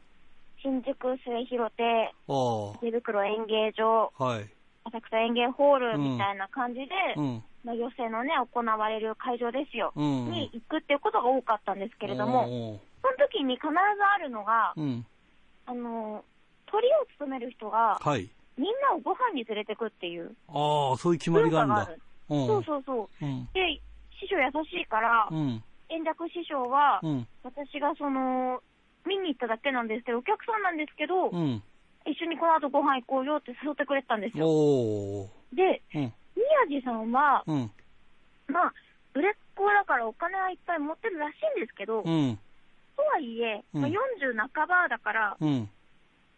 [0.63, 4.49] 新宿末広亭、お池袋演芸場、はい。
[4.85, 7.43] 浅草園芸ホールみたいな感じで、うん。
[7.65, 12.81] まあ、寄席のね、行われる会場ですよ、うんに行くっていうことが多かったんですけれども、も。
[13.03, 15.05] その時に必ずあるのが、うん。
[15.67, 16.25] あの、
[16.65, 18.31] 鳥を務める人が、はい。
[18.57, 22.08] みんなをご飯に連れてくっていうああ、そういう決まりがあるんだ。
[22.29, 23.25] そうそうそう。
[23.25, 23.49] うん。
[23.53, 23.81] で、
[24.21, 25.63] 師匠優しいから、うん。
[25.89, 27.27] 円楽師匠は、うん。
[27.43, 28.61] 私がその、
[29.07, 31.63] 見に行っただけなんですけど、お客さんなんですけど、うん。
[32.05, 34.47] 一緒にこの後ご飯行こうよって誘ってくれてたんですよ。
[35.53, 36.13] で、うん。
[36.69, 37.71] 宮地さんは、うん。
[38.49, 38.75] まあ、
[39.15, 42.39] 売れっ子だからお金はいっぱい持ってるらしいんですけど、とうん。
[42.97, 45.69] はいえ、まあ、うん40半ばだから、うん。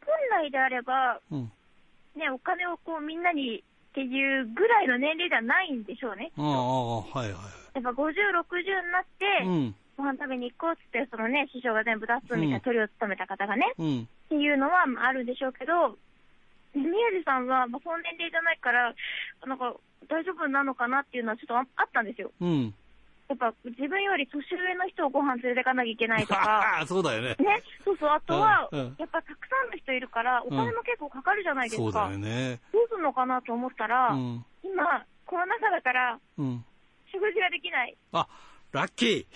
[0.07, 1.53] 本来であれば、うん。
[2.17, 6.31] ね、お金をこうみんなにっていうぐらいの年齢ではないんでしょうね。
[6.39, 7.39] ああ、はいは
[7.75, 9.47] やっぱ50、60になって、い。
[9.47, 9.75] うん。
[9.97, 14.01] ご飯食べに行こうって、そのね、師匠が全部出すみたいな、うん鳥を務めた方がね、うん。
[14.03, 15.99] っていうのはまああるんでしょうけど、
[16.75, 18.95] 宮地さんは、まあ、その年齢じゃないから、
[19.45, 19.75] なんか、
[20.09, 22.31] 大丈夫なのかなっていうのはちょっとああったんですよ。
[22.41, 22.75] うん。
[23.31, 27.37] やっぱ、自分より年上の人をご飯連れてかなきゃいけないとか、 そうだよね。
[27.39, 31.83] ね、そうそう、あとは、うんうんやっぱたくさんの人いるから、お金も結構かかるじゃないですか。
[31.83, 32.61] そうだよね。
[32.73, 34.45] どうすんのかなと思ったら、うん。
[34.65, 36.65] 今、コロナ禍だから、うん。
[37.13, 37.97] 食事ができない。
[38.13, 38.27] あ、
[38.73, 39.27] ラッキー。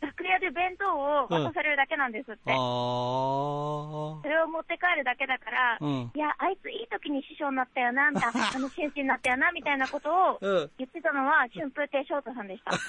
[0.00, 2.50] 楽屋で弁当を渡されるだけなんですって。
[2.50, 4.20] ああそ。
[4.24, 6.10] れを持って帰るだけだから、うん。
[6.14, 10.70] いや、あいついい時に師匠になったよな、みたいな、 あの紳士になったよな、みたいなことをうん。
[10.78, 12.72] 言ってたのは、春風亭昇太さんでした。
[12.80, 12.88] そ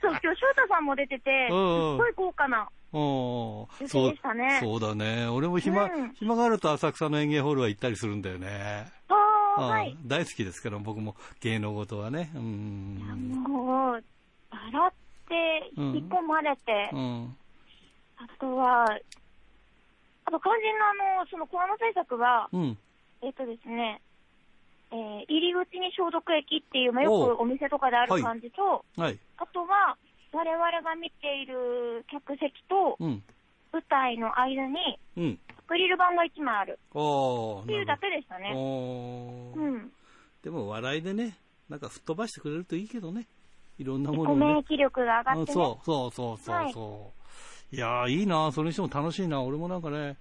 [0.00, 2.68] 今日翔太さんも出てて、すっうんうんごい豪華な。
[2.92, 3.00] うん。
[3.00, 5.26] 予定そうでしたねそうだね。
[5.28, 8.86] 俺も暇、うん暇があると浅草の演芸ホールは行ったりするんだよね。
[9.08, 9.94] あはい。
[10.06, 12.30] 大好きですから、僕も芸能事はね。
[12.34, 13.44] うん。
[13.46, 14.04] もう、
[14.50, 15.07] 笑って、
[15.76, 17.36] うん引き込まれて、うん。
[18.16, 18.84] あとは、
[20.24, 22.78] あと肝心のあの、そのコロナ対策は、うん。
[23.22, 24.00] えっ、とですね、
[24.90, 29.18] えー入り口に消毒液っていう、まあ、よくお店とかである感じと、はい。
[29.36, 29.96] あとは、
[30.32, 33.22] 我々が見ている客席とうん。
[33.72, 35.38] 舞台の間に、うん。
[35.58, 36.78] アクリル板が1枚ある。
[36.92, 38.52] っていうだけでしたね。
[38.54, 39.92] うん。
[40.42, 41.36] でも笑いでね、
[41.68, 43.26] なんか吹っ飛ばしてくれるといいけどね。
[43.78, 44.46] いろんなものをね。
[44.46, 45.46] 免疫力が上がってね。
[45.52, 47.12] そうそうそうそうそ
[47.72, 47.74] う。
[47.76, 50.16] い、やー、いいなそれにしても楽しいな俺もなんかね、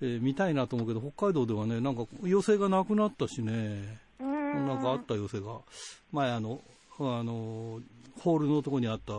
[0.00, 4.66] えー見たいなと思うけど、北海道ではね、なんか要請がなくなったしね、ん。
[4.66, 5.60] なんかあった要請が、
[6.10, 6.60] 前あの、
[6.98, 7.80] あの、
[8.20, 9.12] ホールのとこにあった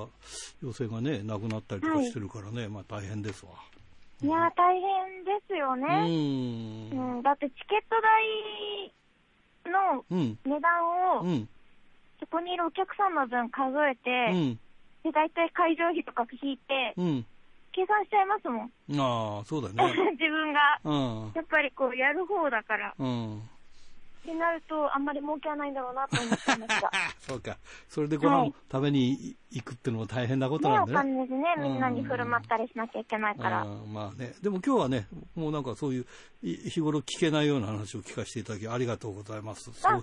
[0.62, 3.52] 要請がね、なくなったりとかしてるからね、まあ大変ですわ。
[4.22, 5.88] いやー、大変ですようね。
[5.88, 6.94] ー。
[6.94, 7.22] うんん。
[7.24, 7.96] だってチケット
[9.66, 10.38] 代のうん。
[10.46, 11.50] 値段を、うん。
[12.34, 14.60] そこにいるお客さんの分数えて、うん。
[15.06, 17.26] で、大体会場費とか引いて、うん。
[17.72, 19.38] 計算しちゃいますもん。
[19.38, 19.78] ああ、そうだね。
[20.18, 20.82] 自分が。
[20.84, 21.32] うん。
[21.36, 22.96] やっぱりこう、やる方だから。
[22.98, 23.50] うん。
[24.24, 26.92] ってなると、あんまり儲けはないんだろうなと思ってました。
[27.20, 27.58] そうか。
[27.90, 31.10] それでご飯食べに行くってのも大変なことね、おなんだね。
[31.10, 31.56] 金ですね。
[31.60, 33.64] みんなに振る舞ったりしなきゃいけないから。
[33.64, 34.34] うんまあね。
[34.42, 36.06] でも今日はね、もうなんかそういう、
[36.42, 39.72] い日頃聞けないような話を聞かせていただきありがとうございます。
[39.74, 40.00] そうは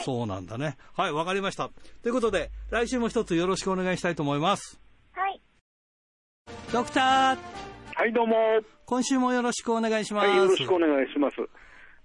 [0.00, 0.76] いそうなんだね。
[0.96, 1.70] はい、わかりました。
[2.02, 4.80] ということで、来週も一つよろしくお願いしたいと思います。
[5.12, 5.40] はい。
[6.72, 7.38] ドクター、
[7.96, 8.36] はい、どうも。
[8.86, 10.28] 今週もよろしくお願いします。
[10.28, 11.36] はい、よろしくお願いします。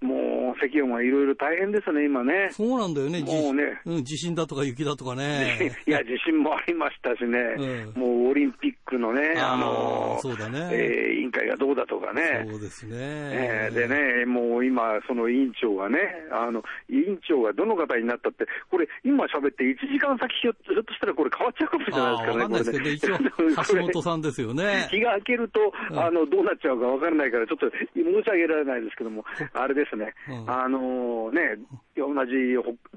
[0.01, 2.49] もう、石温はいろいろ大変ですね、今ね。
[2.51, 3.21] そうなんだよね。
[3.21, 5.73] じもうねうん、地震だとか雪だとかね。
[5.85, 12.45] いや、地震もありましたしね、うんもうオリンピックのね、ああのーそうだねえー委員会がどうだとかね。
[12.49, 12.95] そうですね。
[12.95, 15.99] えーでね、もう今、その委員長がね、
[16.31, 24.87] あの委員長がどの方になったって、これ、今喋って1時間先ひょっとしたらこれ変わっちゃうかもしれないですけど、こ一応 橋本さんですよね。
[24.89, 31.57] 日が明けると、うんあの、どうなっちゃうかわからないから、ちょっと申し上げられないですけども、あれですね、うんあのね、
[31.95, 32.31] 同じ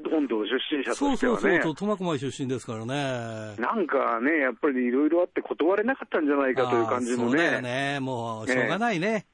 [0.03, 3.57] 北本土出身者としてはね、そうそうそう、苫小牧出身ですからね。
[3.59, 8.01] なんかね、やっぱりいろいろあって断れなかったんじゃないかという感じのああそうだよね、ね。
[8.01, 9.27] もう、しょうがないね。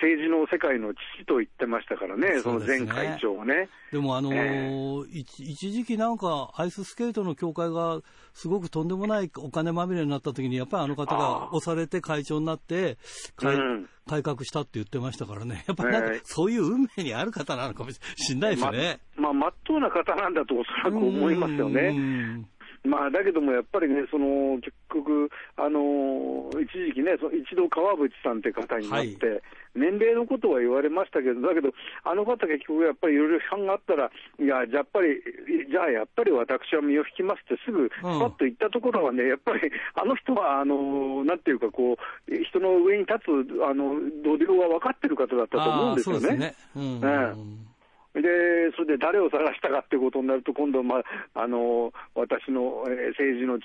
[0.00, 3.68] 政治の世界の父と言ってましたからね、そね前会長はね。
[3.92, 8.00] でも、あのーえ一一時期なんか、アイススケートの協会が
[8.32, 12.96] すごくとんでもないお金まみれになった時に、やっぱりあの方が押されて会長になって、
[13.36, 15.64] 改うん改革したって言ってましたからね。
[15.68, 18.98] やっぱなんかええ、そういう運命にある方なのかもしれないですね。
[19.16, 22.44] まあ、まっとうな方なんだとおそらく思いますようね。
[22.84, 29.42] んまあ、だけどもやっぱりね、その結局、あの一時期ね、その一度川淵さんって方になって、はい
[29.74, 31.70] 年齢のことは言われましたけど、だけど、
[32.02, 35.22] あの方、結局やっぱりいろいろ批判があったら、いや、じゃあやっぱり、
[35.70, 46.20] じゃあやっぱり私は身を引きますって、すぐパッと言ったところはね、やっぱりあの人は、あのなんていうか、こう人の上に立つあの度量は分かってる方だったと思うんですよね。
[46.20, 46.54] そうですね。
[46.74, 47.69] うん。
[48.14, 51.02] で、それで誰を探したかってことになると、今度、まあ、
[51.34, 53.64] あの私の、えー政治の父、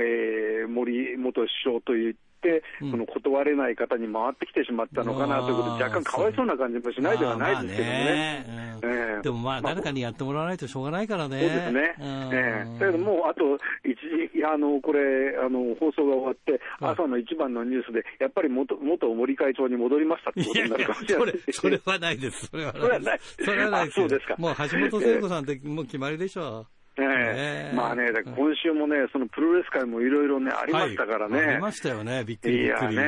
[0.00, 2.20] えー森元首相といって、
[2.78, 8.44] その断れない方に回ってきてしまったのかなということで、若干かわいそうな感じもしないではないですけどね。
[8.48, 8.72] まあまあね。
[8.82, 9.22] ええ。
[9.22, 11.40] でもまあ、まあ誰かにやってもらわないとしょうがないからね。
[11.40, 11.94] そうですね。
[11.98, 12.06] うん。
[12.32, 12.78] ええ。
[12.80, 13.94] だけどもう、あと、一
[14.32, 15.00] 時、いやあの、これ、
[15.38, 22.46] あの、放送が終わって、はい朝の一番のニュースで、やっぱり元、元森会長に戻りましたっていやいやことになるかもしれ ないそれ、それはないです。
[22.46, 23.20] それはない。
[23.20, 24.34] それはないそうですか。
[24.38, 30.66] もう橋本聖子さんってもう決まりでしょええねえまあね、今週もね、そのプロレス界もいろいろね、あう。
[30.66, 31.36] りましたからね。
[31.38, 32.24] はいありましたよね。
[32.24, 32.96] びっくりびいやっくり。
[32.96, 33.02] ね、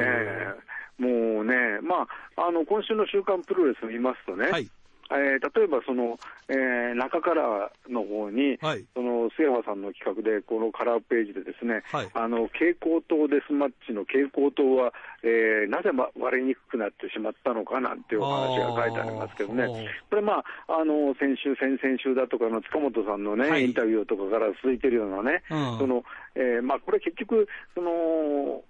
[0.00, 4.70] ええもうね、まあ、あの今週の週刊プロレスを見ますとね、はい。
[5.12, 6.18] えー例えばその、
[6.48, 8.84] えー中からの方に、はい。
[8.94, 12.08] その末山さんの企画で、このカラーページでですね、はい。
[12.14, 14.92] あの蛍光灯デスマッチの蛍光灯は、
[15.22, 19.66] えーなぜま割れにくくなってしまったのかなんていうお話が書いてありますけどね。
[20.10, 23.66] これ、まあ、あの先週、先々週だとかの塚本さんのね、はい。
[23.66, 25.78] インタビューとかから続いてるようなね、うん。
[25.78, 28.62] そのえーまあ、これ結局、その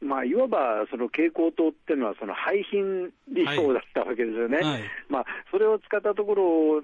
[0.00, 4.58] まあ、いわばその蛍光灯っていうのは、その廃品理想だったわけですよね。
[4.58, 6.82] はいまあ、それを使ったところ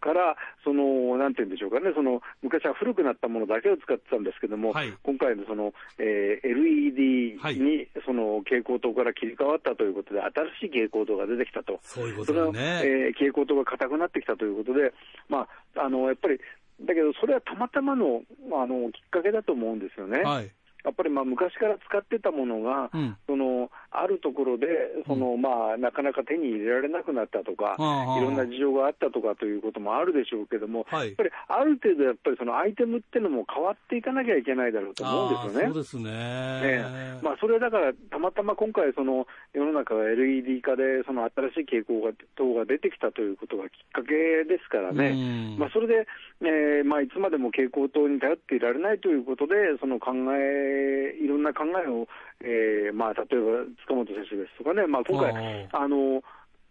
[0.00, 11.78] から、その、なんていうんでしょうかね、その、昔は古くなったものだけを使ってたんですけども、はい今回のその、えー LED はいに、その、蛍光灯から切り替わったということで、新しい蛍光灯が出てきたと。
[11.82, 12.82] そういうことだね。
[12.84, 14.92] えー蛍光灯が硬くなってきたということで、
[15.28, 15.46] ま
[15.76, 16.40] あ、あの、やっぱり、
[16.80, 18.22] だけど、それはたまたまの、
[18.52, 20.22] あの、きっかけだと思うんですよね。
[20.22, 20.50] はい。
[20.84, 23.16] やっぱりまあ昔から使ってたものが、うん。
[23.26, 24.66] そのあるところで
[25.06, 31.08] その、まあ、なかなか手に入れられなくなったとか、いろんな事情があったとかということもあるでしょうけども、はい。
[31.08, 35.68] やっぱりある程度、やっぱりそのアイテムっていうのも変わっていかなきゃいけないだろうと思うんですよね。
[35.68, 36.10] そうですね。
[36.10, 36.84] え
[37.20, 44.10] えまあ、それはだから、たまたま今回、その世の中が LED 化で、その新しい傾向が灯が出てきたということがきっかけ
[44.44, 45.58] ですからね、うん。
[45.58, 46.06] まあ、それで、
[46.42, 50.73] えーまあ、いつまでも蛍光灯に頼っていられないということで、その考え、
[51.22, 52.06] いろんな考えを、
[52.40, 56.22] えーまあ、例えば塚本選手ですとかね、まあ、今回、あの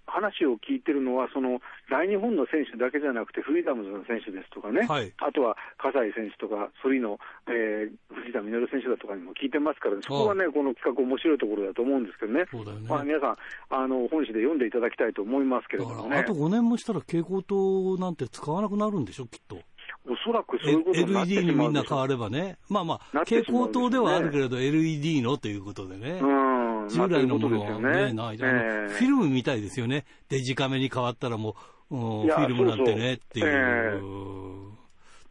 [0.05, 5.11] 話を聞いてるのは、その大日本の選手だけじゃなくて、フリーダムズの選手ですとかね、はい。
[5.17, 12.87] あとは葛西選手とか、ソリの、えー藤田実選手だとかにも聞いてますから、そこはね、この企画、面白いところだと思うんですけどね、そうだよね。
[12.87, 13.37] まあ、皆さん
[13.69, 16.17] あの、本誌で読んでいただきたいと思いますけれだどもね。
[16.17, 19.57] あと、5年もしたら蛍光灯なんて使わなくなるんでしょ、きっと。
[20.05, 22.57] おそらくそういうことになって LED にしまうんでしょうみんな変わればね。
[22.69, 26.19] まあまあ、蛍光灯ではあるけれど、LED のということでね。
[26.21, 28.37] うん従来のものはまあということですよね、ない。
[28.41, 30.05] ええフィルムみたいですよね。
[30.27, 31.55] デジカメに変わったらも
[31.89, 34.69] う、うんフィルムなんてねそうそうっていう。
[34.69, 34.73] え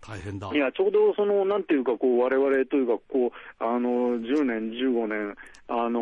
[0.02, 0.50] 大変だ。
[0.52, 5.36] いや、ちょうどその、なんていうか、こう、我々というか、こう、あの、10年、15年、
[5.68, 6.00] あの、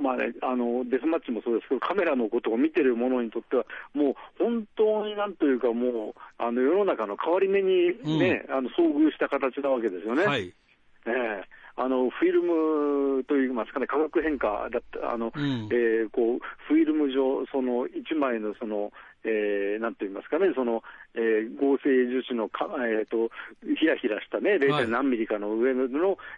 [0.00, 10.24] まあね、あの、デスマッチもそうですけど、カメラのことを見てる者にとっては、もう、本当になんというか、もう、あの、世の中の変わり目にね、あの、遭遇した形なわけですよね。
[10.24, 10.52] はい。
[11.06, 11.44] ええ
[11.76, 18.92] あのフィルムといいますかね、化学変化だった、あのうんえーこうフィルム上、その1枚のその、
[19.24, 20.82] えーなんと言いますかね、その
[21.14, 23.30] えー合成樹脂のか、えー、と
[23.78, 24.88] ひらひらしたね、はい 0.
[24.88, 25.88] 何ミリかの上の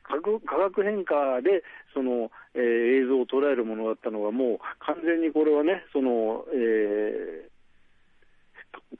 [0.02, 7.56] 化学化学変化でその、えー映像を捉えるものだったのが、もう完全にこれはね、そのえー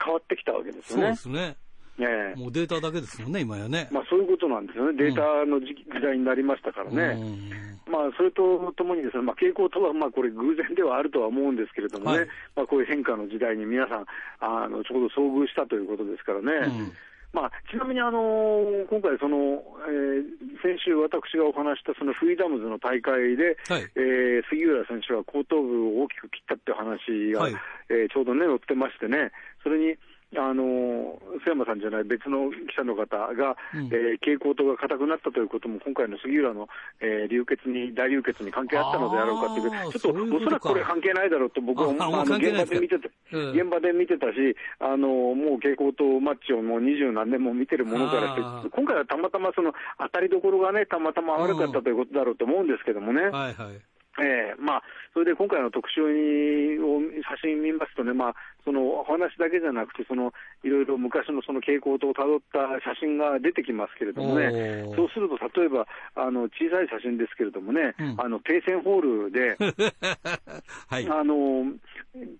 [0.03, 1.01] 変わってきたわけですそう。
[1.01, 1.55] ですね。
[1.99, 2.39] ええ。
[2.39, 3.87] もうデータだけですもんね、今やね。
[3.91, 7.19] まあ、そういうことなんですよね、データの時時代になりましたからね。
[7.19, 7.91] うん。
[7.91, 12.27] まあ、それとともにですね、まあ、傾向とは、まあ、これ偶然ではあるとは思うんですけれどもね、はい。
[12.55, 14.05] まあ、こういう変化の時代に皆さん、
[14.39, 16.51] あの、ちょうど遭遇したということですからね。
[16.67, 16.91] うん。
[17.33, 23.85] まあ、ちなみに、あの今回その、えー先週私がお話したそのフリーダムズの大会で、はい。
[23.95, 27.55] えー杉浦選手は後頭部を大きく切ったっていう話が、はい。
[27.89, 29.31] えーちょうどね、載ってましてね、
[29.61, 29.95] それに、
[30.35, 33.87] あの須山さんじゃない別の記者の方が、うん。
[33.87, 36.67] えー蛍光灯が硬くなったということも、今回の杉浦の、
[36.99, 43.51] えー流血に、大流血に関係あったのであろうかという、ちょっとおそらくこれ関係ないだろうと僕はああの現場で見てた、うん。
[43.51, 53.29] 現場で見てたし、あのもう蛍光灯マッチをもう二十何年も見てるものからして今回はたまたまその当たりどころがね、たまたま悪かったということだろうと思うんですけどもね。
[53.29, 53.79] はいはい。
[54.19, 58.35] ええまあ、それで今回の特集にを写真見ますとね、まあ、
[58.67, 69.55] そのお話だけじゃなくて、そのいろいろ昔のその傾向とたどった写真が出てきますけれどもねそうすると例えばあの小さい写真ですけれどもね、うんあの停戦ホールで、
[70.87, 71.07] はい。
[71.07, 71.71] あの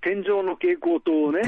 [0.01, 1.41] 天井の蛍光灯をね。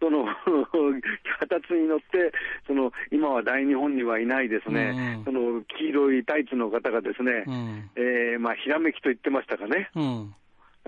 [0.00, 0.26] その
[1.40, 2.32] 脚立に乗って、
[2.66, 7.90] その今は大日本にはいないですね、その黄色いタイツの方がですね、うん。
[7.96, 9.90] えーまあ、ひらめきと言ってましたかね。
[9.94, 10.34] うん。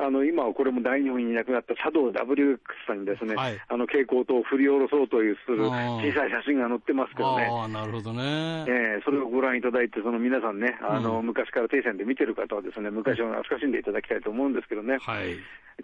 [0.01, 8.65] あの今はこれも大日本にいなくなったシャドウ WX さんにですね、はいあの蛍光灯を振り下ろそうというする小さい写真が載ってますけどね、ああ、なるほどね。
[8.67, 15.37] えーそれをご覧いただいて、その皆さんね、あのうん昔から定戦で見てる方はですね、昔を懐かしんでいただきたいと思うんですけどね、はい。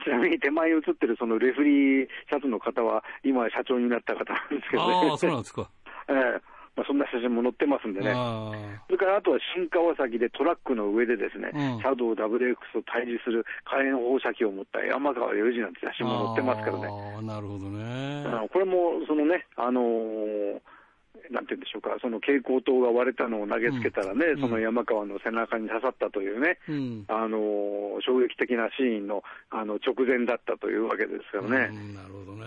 [0.04, 5.68] ちなみに手前に写ってるそのレフリーシャツの方は、今は社長になった方なんですけどね、ああ、そうなんですか。
[6.08, 6.40] えー
[6.76, 8.12] まあ、そんな写真も載ってますんでね。
[8.14, 8.52] あ
[8.86, 17.26] それからあとは新川崎でトラックの上でですね、うんシャドウ WX と対峙する火炎放射器を持った山川洋次なんて写真も載ってますからね。
[17.26, 18.24] なるほどね。
[18.52, 20.60] これも、そのね、あのー
[21.30, 27.04] なんて言うんでしょうか、その蛍光灯が割れたのを投げつけたらね、うんその山川の背中に刺さったというね、うん。
[27.08, 31.70] あのー衝撃的なシーンのあの直前だったというわけですからね。
[31.72, 32.46] うんなるほどね。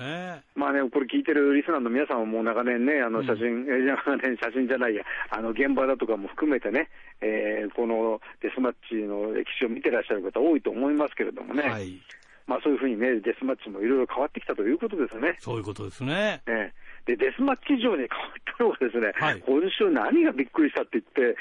[0.80, 6.90] まあね、これ聞いてるリスナーの皆さんはもう長年ね、あの写真、えー長年写真じゃないや、あの現場だとかも含めてね、
[7.22, 12.00] えーこのデスマッチの歴史を見てらっしゃる方多いと思いますけれどもね、はい。
[12.48, 15.36] まあそういうふうにね、デスマッチもいろいろ変わってきたということですね。
[15.40, 16.42] そういうことですね。
[16.48, 21.36] ええでデスマッチ以上に変わったのがですね、はい今週何がびっくりしたって言って、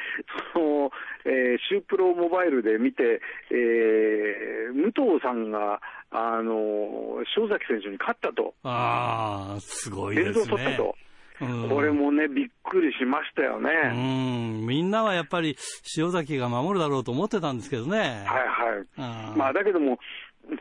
[0.55, 0.91] その、
[1.27, 8.55] えーシュープロモバイルで見て、えー武藤さんが、あの、塩崎選手に勝ったと。
[8.63, 10.47] ああ、すごいで連すね。
[10.47, 10.85] 動取ったと。
[10.85, 10.99] うん
[11.69, 13.71] これもね、びっくりしましたよね。
[13.95, 13.97] う
[14.65, 15.57] ん、みんなはやっぱり
[15.97, 17.99] 塩崎が守るだろうと思ってたんですけどね。
[17.99, 18.87] はいはい。
[18.97, 19.99] あーまあ、だけども、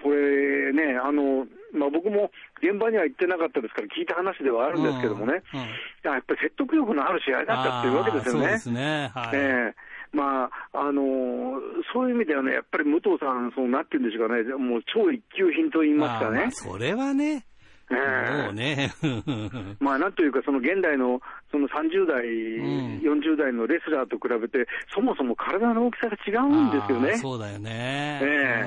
[0.04, 5.68] これね、あの、まあ、僕も現場には行ってなかったですから聞いた話ではあるんですけどもね、うんうん
[6.04, 8.40] やっぱり説得力のある試合だったっていうわけですよね。
[8.40, 9.12] そうですね。
[9.14, 9.30] はい。
[9.34, 9.76] ええ
[10.14, 10.50] まあ
[10.88, 11.04] あの
[11.94, 17.46] そういう意味ではね、やっぱり武藤さん、そうなっていうんでしょうかね、もう超一級品と言いますかねまあまあ、それはね、
[17.92, 18.94] ええもうね。
[19.80, 27.18] まあなんというか、その現代のその30代、ん40代のレスラーと比べて、そもそも体の大きさが違うんですよね。
[27.18, 28.20] そうだよね。
[28.22, 28.66] え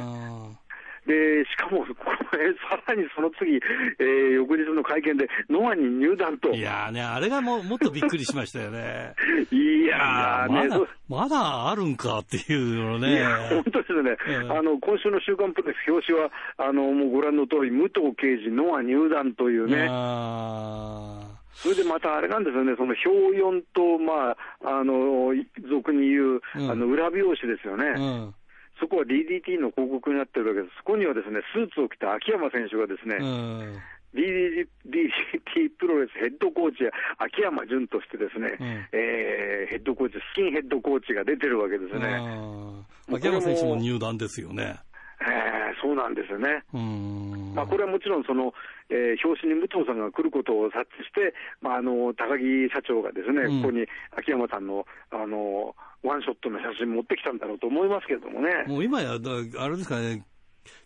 [1.11, 6.51] で、しかも、 これ、さらにその次、えー翌日の会見で、ノアに入団と。
[6.51, 9.15] いやーね、あれがもうもっとびっくりしましたよね。
[9.51, 13.17] いやーね、まだまだあるんかっていうのいね。
[13.17, 21.21] や、本当ですね、ええあの今週の週刊プロレス表紙は、あのもうご覧の通り、武藤敬司、ノア入団というね、あ
[21.55, 25.35] それでまたあれなんですよね、その表4と、まあ、あの
[25.69, 28.35] 俗に言う、うんあの裏表紙ですよね、ーうん。
[28.81, 33.79] そこは DDT の広告になってるわけです、そこにはですねスーツを着た秋山選手がですね、うん。
[34.15, 42.09] DDT, DDT プロレスヘッドコーチや秋山純としてですね、うんえーヘッドコーチ、スキンヘッドコーチが出てるわけですね。
[42.19, 44.81] うん秋山選手も入団ですよね。
[45.21, 46.65] えーそうなんですよね。
[46.75, 47.53] うん。
[47.55, 48.53] まあ、これはもちろんその、
[48.91, 58.65] えー表紙に武藤さんが来ることを察知して、まあ、あの高木社長がですね、うんここに秋山さんのあのワンショットの写真持ってきたんだろうと思いますけれどもね。
[58.67, 60.25] もう今や、だあれですかね、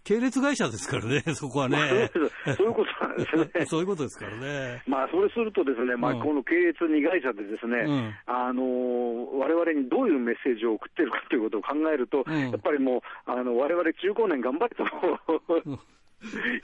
[0.05, 2.11] 系列会社ですからね、 そこはね。
[2.57, 3.67] そういうことなんですね。
[3.67, 4.83] そういうことですからね。
[4.87, 9.05] まあ、それするとですね、まあ、うんこの系列2会社でですね、うんあのー
[9.37, 14.85] 我々にどういうメッセージを送ってるかということを考えると、うんやっぱりもう、あの、我々15年頑張ってと、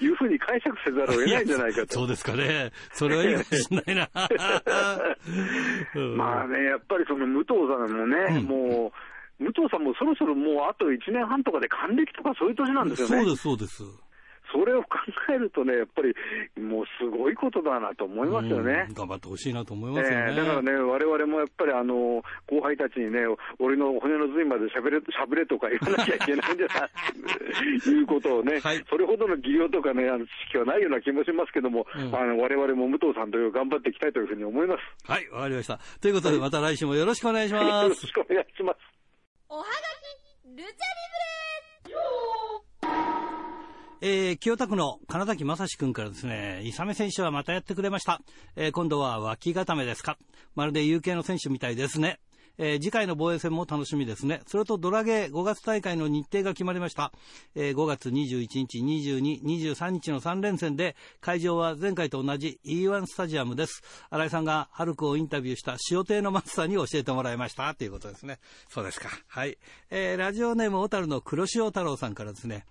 [0.01, 1.95] いうふうに解釈せざるを得ないんじゃないかと。
[1.95, 2.71] そうですかね。
[2.93, 4.09] それはいいかもしれないな。
[5.95, 8.93] うんまあね、やっぱりその武藤さんもね、うんもう、
[9.41, 13.17] 武藤さんもそろそろもうあと1年半とかで還暦とかそういう年なんですよね。
[13.17, 14.11] そうです、そうです。
[14.53, 14.99] それを考
[15.31, 16.15] えるとね、やっぱり
[16.61, 18.87] もうすごいことだなと思いますよね。
[18.89, 20.27] うん頑張ってほしいなと思いますよね。
[20.31, 23.21] ええだからね、我々もやっぱりあの後輩たちにね、
[23.59, 35.11] 俺の骨の髄までしゃべれしゃべれとか言わなきゃいけないんじゃないと いうことをね、はいそれほどの技量とかね、あの知識はないような気もしますけども、うんあの我々も武藤さんという頑張っていきたいというふうに思います。
[35.11, 35.79] はい、わかりました。
[36.01, 38.13] ということで、また来週もよろしくお願いします よろし。
[38.13, 38.90] くお願いします。
[39.53, 39.69] おはが
[40.45, 40.77] き、ルチャリ
[44.01, 48.21] えー、清田区の金崎正史君からですね、イサメ選手はまたやってくれました。
[48.55, 50.19] えー今度は脇固めですか。
[50.55, 52.21] まるで有形の選手みたいですね。
[52.63, 54.43] えー次回の防衛戦も楽しみですね。
[54.47, 57.11] それとドラゲー5月大会の日程が決まりました。
[57.55, 63.83] えー5月21日、22、23日の3連戦で、会場は前回と同じ E1 スタジアムです。
[64.11, 68.39] 新井さんがハルクをインタビューした塩亭のマスターに教えてもらいましたということですね。
[68.69, 69.09] そうですか。
[69.27, 69.57] はい。
[69.89, 72.67] えーラジオネーム小樽の黒潮太郎さんからですね、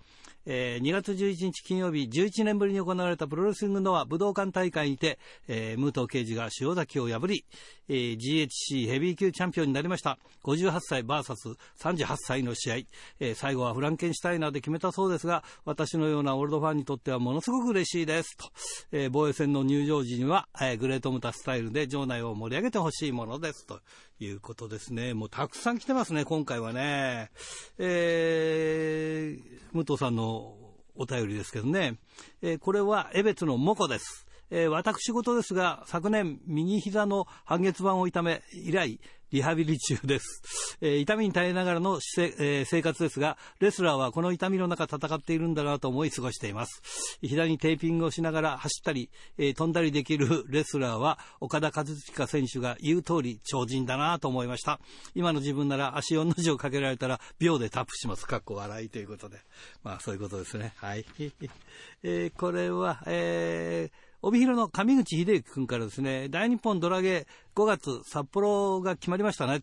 [0.46, 7.44] えー2月11日金曜日、11年ぶりに行われたプロレスリングノア武道館大会にて、えー武藤敬司が塩崎を破り、
[7.88, 10.18] えー GHC ヘビー級チャンピオンになりました。
[10.44, 12.74] 58歳 VS38 歳の試合、
[13.20, 18.36] えー最後はフランケンシュタイナーで決めたそうですが、私のようなオールドファンにとってはものすごく嬉しいです。
[18.36, 18.50] と、
[18.92, 23.66] え防衛戦の入場時には、えグレートムタスタイルで場内を盛り上げてほしいものです。
[23.66, 23.80] と
[24.24, 25.14] いうことですね。
[25.14, 27.30] もうたくさん来てますね、今回はね。
[27.78, 30.56] えー武藤さんの
[30.96, 31.98] お便りですけどね。
[32.42, 34.26] えーこれは江別のモコです。
[34.50, 39.00] えー私事ですが、昨年右膝の半月板を痛め以来、
[39.32, 40.78] リハビリ中です。
[40.80, 46.82] えー痛みに耐えながらの、えー生活ですが、レスラーはこの痛みの中戦っているんだなと思い過ごしています。
[47.22, 49.08] 膝にテーピングをしながら走ったり、
[49.38, 54.80] えー飛んだりできるレスラーは、岡田和親選手が言う通り超人だなと思いました。
[55.14, 58.26] 今の自分なら足4の字をかけられたら秒でタップします。
[58.26, 59.38] かっこ笑いということで。
[59.84, 60.72] まあそういうことですね。
[60.76, 61.04] はい。
[62.02, 69.62] えーこれは、えー帯広の上口秀之君からですね、大日本ドラゲー5月札幌が決まりましたね。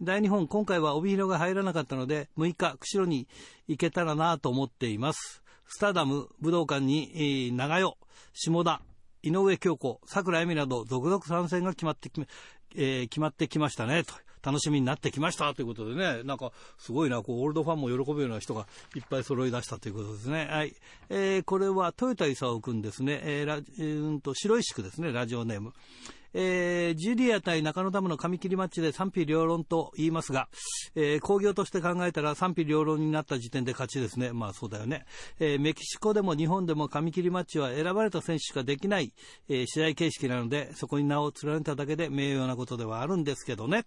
[0.00, 3.28] 大日本、今回は帯広が入らなかったので、6日、釧路に
[3.68, 5.44] 行けたらなと思っています。
[5.68, 7.96] スターダム武道館に、えー長与、
[8.32, 8.82] 下田、
[9.22, 12.26] 井上京子、桜恵美など、続々参戦が決まってきま、
[12.74, 14.14] えー決まってきましたね、と。
[14.42, 20.48] 楽しみになってきましたということでね、なんかすごいな、こうオールドファンも喜ぶような人がいっぱい揃い出したということですね。
[20.50, 20.74] はい。
[21.10, 25.72] えーこれは豊田勲君ですね、えーラジうんと白石区ですね、ラジオネーム。
[26.34, 30.48] えージュリア対中野ダムの紙切りマッチで賛否両論と言いますが、
[30.94, 34.32] えー興行として考えたら賛否両論になった時点で勝ちですね。
[34.32, 35.04] まあそうだよね。
[35.38, 39.12] えーメキシコでも日本でも紙切りマッチは選ばれた選手しかできない、
[39.48, 43.84] えー試合形式なので、そこに名を連ねただけで名誉なことではあるんですけどね。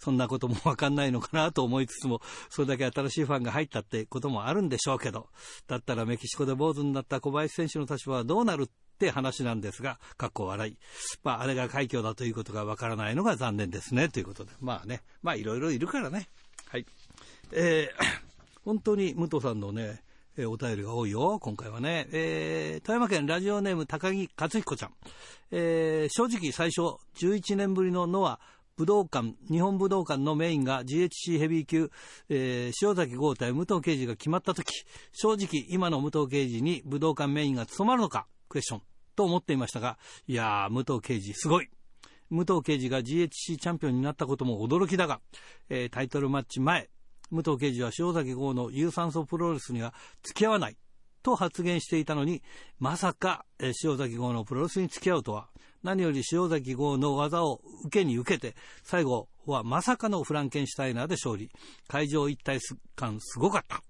[0.00, 2.20] そんなこともわかんないのかなと思いつつも、
[2.50, 5.28] それだけ新しいファンが入ったってこともあるんでしょうけど、
[5.66, 10.76] だったらメキシコで坊主になった小林選手の立場はどうなるって話なんですが、かっこ笑い。
[11.22, 14.52] まあ、あれが快挙だということがわからないのが残念ですね、ということで。
[14.60, 16.28] まあね、まあいろいろいるからね。
[16.68, 16.86] はい。
[17.52, 18.26] えー
[18.64, 20.02] 本当に武藤さんのね、
[20.36, 22.08] えお便りが多いよ、今回はね。
[22.10, 24.94] えー富山県ラジオネーム高木克彦ちゃん。
[25.52, 28.40] えー正直最初、11年ぶりのノア、
[28.76, 31.90] 武道館、日本武道館のメインが GHC ヘビー級、
[32.28, 38.26] えー塩崎豪対武藤敬司が決まったとき、正直今の武藤敬司に武道館メインが務まるのか、
[38.56, 38.82] クエスチョン、
[39.14, 41.68] と思っていましたが、いやー、武藤敬司すごい。
[42.30, 45.20] 武藤敬司が GHC チャンピオンになったことも驚きだが、
[45.68, 46.88] えータイトルマッチ前、
[47.30, 49.92] 武藤敬司は塩崎豪の有酸素プロレスには
[50.22, 50.76] 付き合わない
[51.22, 52.42] と発言していたのに、
[52.78, 55.48] まさか、えー塩崎豪のプロレスに付き合うとは、
[55.82, 61.50] 何より塩崎豪の技を受けに受けて、最後はまさかのフランケンシュタイナーで勝利。
[61.88, 62.58] 会場一体
[62.96, 63.82] 感すごかった。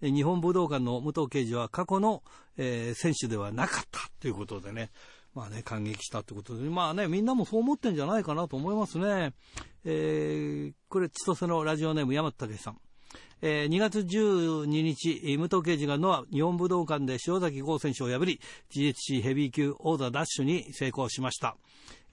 [0.00, 2.22] え日本武道館の武藤敬司は過去の、
[2.56, 4.90] えー選手ではなかったということでね、
[5.34, 9.34] まあね、感激したということで、まあね、みんなもそう思ってんじゃないかなと思いますね。
[9.84, 12.78] えーこれ、千歳のラジオネーム、山田武さん。
[13.42, 21.58] えー2月12日、え武藤敬司がノア日本武道館で塩崎豪選手を破り、GHC ヘビー級王座ダッシュに成功しました。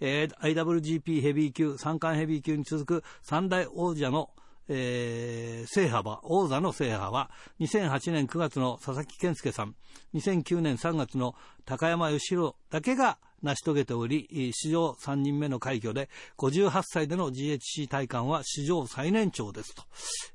[0.01, 4.32] えー IWGP ヘビー級、三冠ヘビー級に続く三大王者の
[4.68, 9.76] えー制覇は、王座の制覇は、2008年9月の佐々木健介さん、
[10.14, 11.36] 2009年3月の
[11.66, 19.84] 高山義弘だけが成し遂げており、史上3人目の快挙で、58歳での GHC 体感は史上最年長ですと。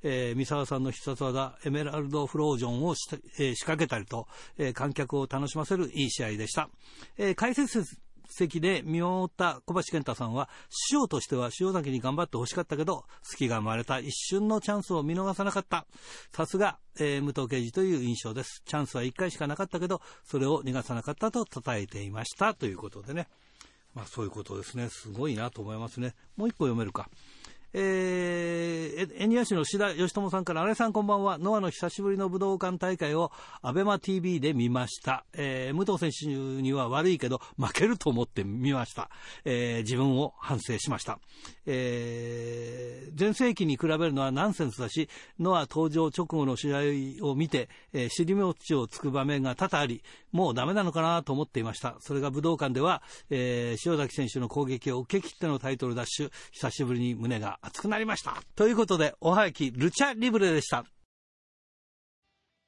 [0.03, 3.09] えー三沢さんの必殺技、エメラルドフロージョンをし、
[3.39, 4.26] えー仕掛けたりと、
[4.59, 6.68] えー観客を楽しませるいい試合でした。
[7.16, 7.85] えー解説
[8.29, 15.87] 席で見守った小橋健太さんは、師匠としては塩崎に頑張ってほしかったけど、隙が生まれた一瞬のチャンスを見逃さなかった。
[16.33, 18.62] さすが、えー武藤刑事という印象です。
[18.64, 22.55] チャンスは1回しかなかったけど、それを逃がさなかったと称えていました。
[22.55, 23.29] ということでね。
[23.95, 24.89] まあそういうことですね。
[24.91, 26.14] すごいなと思いますね。
[26.37, 27.09] もう一個読めるか。
[27.75, 31.37] えー、え、エニア市の志田義友さんから、新井さんこんばんは。
[31.37, 35.27] ノアの久しぶりの武道館大会をアベマ TV で見ました。
[35.35, 39.11] えー、武藤選手には悪いけど、負けると思って見ました。
[39.45, 41.19] えー、自分を反省しました。
[41.66, 46.73] えー、前世紀に比べるのはナンセンスだし、ノア登場直後の試
[47.21, 50.03] 合を見て、えー、尻餅をつく場面が多々あり、
[50.33, 51.97] もうダメなのかなと思っていました。
[52.01, 58.43] それが武道館では、えー、塩崎選手の攻撃を受け切ってのタイトルダッシュ、久しぶりに胸が熱くなりました。
[58.57, 60.85] ということで、おはやき、ルチャリブレでした。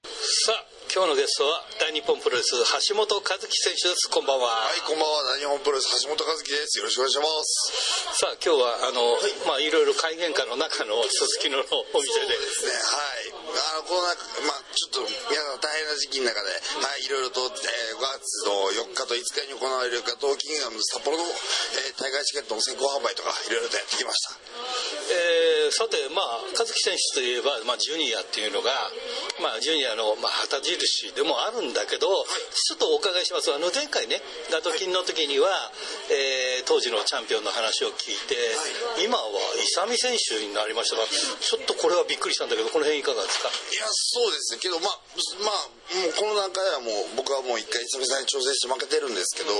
[0.03, 2.51] さあ、今日のゲストは大日本プロレス
[2.91, 4.11] 橋本和樹選手です。
[4.11, 4.49] こんばんは。
[4.49, 5.23] はい、こんばんは。
[5.37, 6.79] 大日本プロレス橋本和樹です。
[6.79, 8.19] よろしくお願いします。
[8.19, 9.15] さあ、今日はあの、
[9.47, 12.35] まあいろいろ改元下の中のすすきののお店で。
[12.35, 13.39] そうですね、はい。
[13.61, 24.60] あの、この中、まあちょっと皆さん大変な時期の中で、はい、いろいろと、えー、5月の4日と5日に行われるガトーキングダム札幌の、えー、大会チケットの先行販売とか、いろいろとやってきました。
[25.71, 28.75] えーさて、まあ、和樹選手といえば、まあ、ジュニアっていうのが、
[29.41, 33.55] まあ、ジュニアの、まあ、旗印でもあるんだけど、ちょっとお伺いします。
[33.55, 35.49] あの、前回ね、ガトキンの時には、
[36.11, 38.37] えー当時のチャンピオンの話を聞いて、
[39.03, 39.25] 今は
[39.64, 43.49] 勇選手になりましたが、ちょっとこれはびっくりしたんだけど、この辺いかがですか？
[43.49, 44.61] いや、そうですね。
[44.61, 45.01] けど、まあ、
[45.43, 49.51] まあ、もうこの段階ではもう、僕はもう一回、泉さんに挑戦して負けてるんですけど、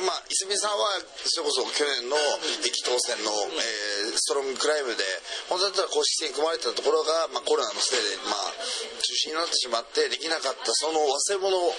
[0.00, 0.96] まあ、泉さんは、
[1.28, 2.16] それこそ去年の
[2.64, 5.04] 力投戦の、えーストロングクライムで、
[5.48, 8.52] 本当だったら公式戦組まれてたところが、まあ、コロナのせいで、まあ、
[9.00, 11.72] 中止になってしまって、できなかった、その忘れ物を、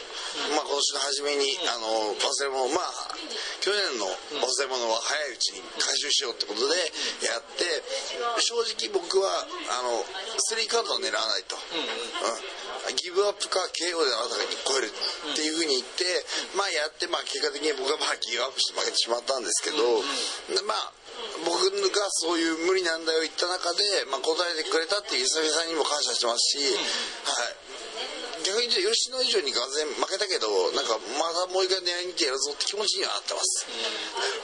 [0.55, 3.17] まあ、今年の初めに、あの、忘れ物、まあ、
[3.61, 6.77] 去年の忘れ物は早いうちに回収しようってことで
[7.27, 7.65] やって、
[8.39, 9.29] 正直僕は、
[9.77, 10.05] あの、
[10.39, 11.57] スリーカウントを狙わないと。
[12.87, 12.95] うん。
[12.95, 16.03] ギブアップか KO であなたに超えるっていうふうに言って、
[16.59, 19.80] まあやって、まあ結果的に僕はまあギブアップして負けてしまったんですけど、
[20.51, 20.91] でまあ、
[21.47, 27.69] 僕がそういう無理なんだよ言った中で、まあ、答えてくれたっていう泉さんにも感謝してますし、はい。
[28.43, 33.67] 逆に言うと吉野以上にがぜ負けたけどなんかまたもう一回狙いに行ってやるぞって気持ちにはなってます、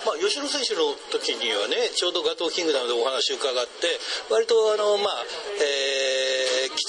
[0.04, 3.88] まあ、吉野選手の時にはねちょうどガトーキングダムでお話を伺って
[4.28, 5.24] 割とあのまあ
[5.64, 5.95] えー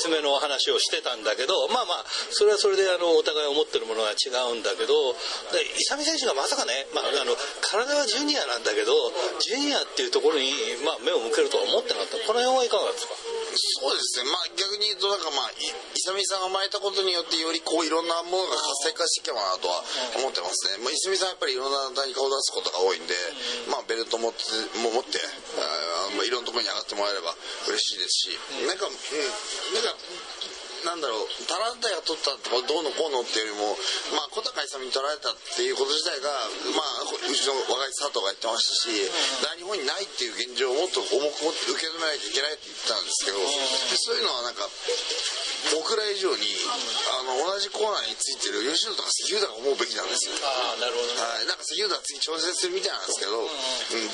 [0.09, 5.13] めの話をしてたんだけどまあまあそれはそれであのお互い思ってるものが違うんだけど
[5.53, 8.93] で勇選手がまさかね、まあ、あの体はジュニアなんだけど
[9.41, 10.51] ジュニアっていうところに、
[10.85, 12.19] まあ、目を向けるとは思ってなかった。
[12.27, 13.15] この辺はいかがですか？
[13.57, 14.31] そうですね。
[14.31, 19.83] まあ逆に言うとなんかまあい勇さんが生まれたことによってよりこういろんなものが活性化してきたかなとは
[20.21, 23.15] 思ってますね、まあ、勇さんやっぱりいろんな団体に顔を出すことが多いんで、
[23.73, 24.45] まあベルト持って
[24.85, 27.35] も持ってあーまあいろんなところに上がってもらえれば
[27.67, 28.93] 嬉しいですし、なんかうん。
[29.75, 29.97] なんか
[30.87, 33.75] なんだろう、タランタが取ったとかどうのこうのっていうよりも、
[34.15, 36.31] まあ、小高勇に取られたっていうこと自体が、
[36.79, 39.11] まあ、うちの若い佐藤が言ってましたし、
[39.43, 44.71] 大日本にないっていう現状をもっと重く受け止めないといけないって言ってたんですけど、でそういうのはなんか、
[45.75, 46.47] 僕ら以上に
[47.19, 50.39] あの同じコーナーについてる吉野とか関浦が思うべきなんですよ。
[50.47, 53.51] ああなるほどはい、なんか関浦は次挑戦するみたいなんですけど、うん、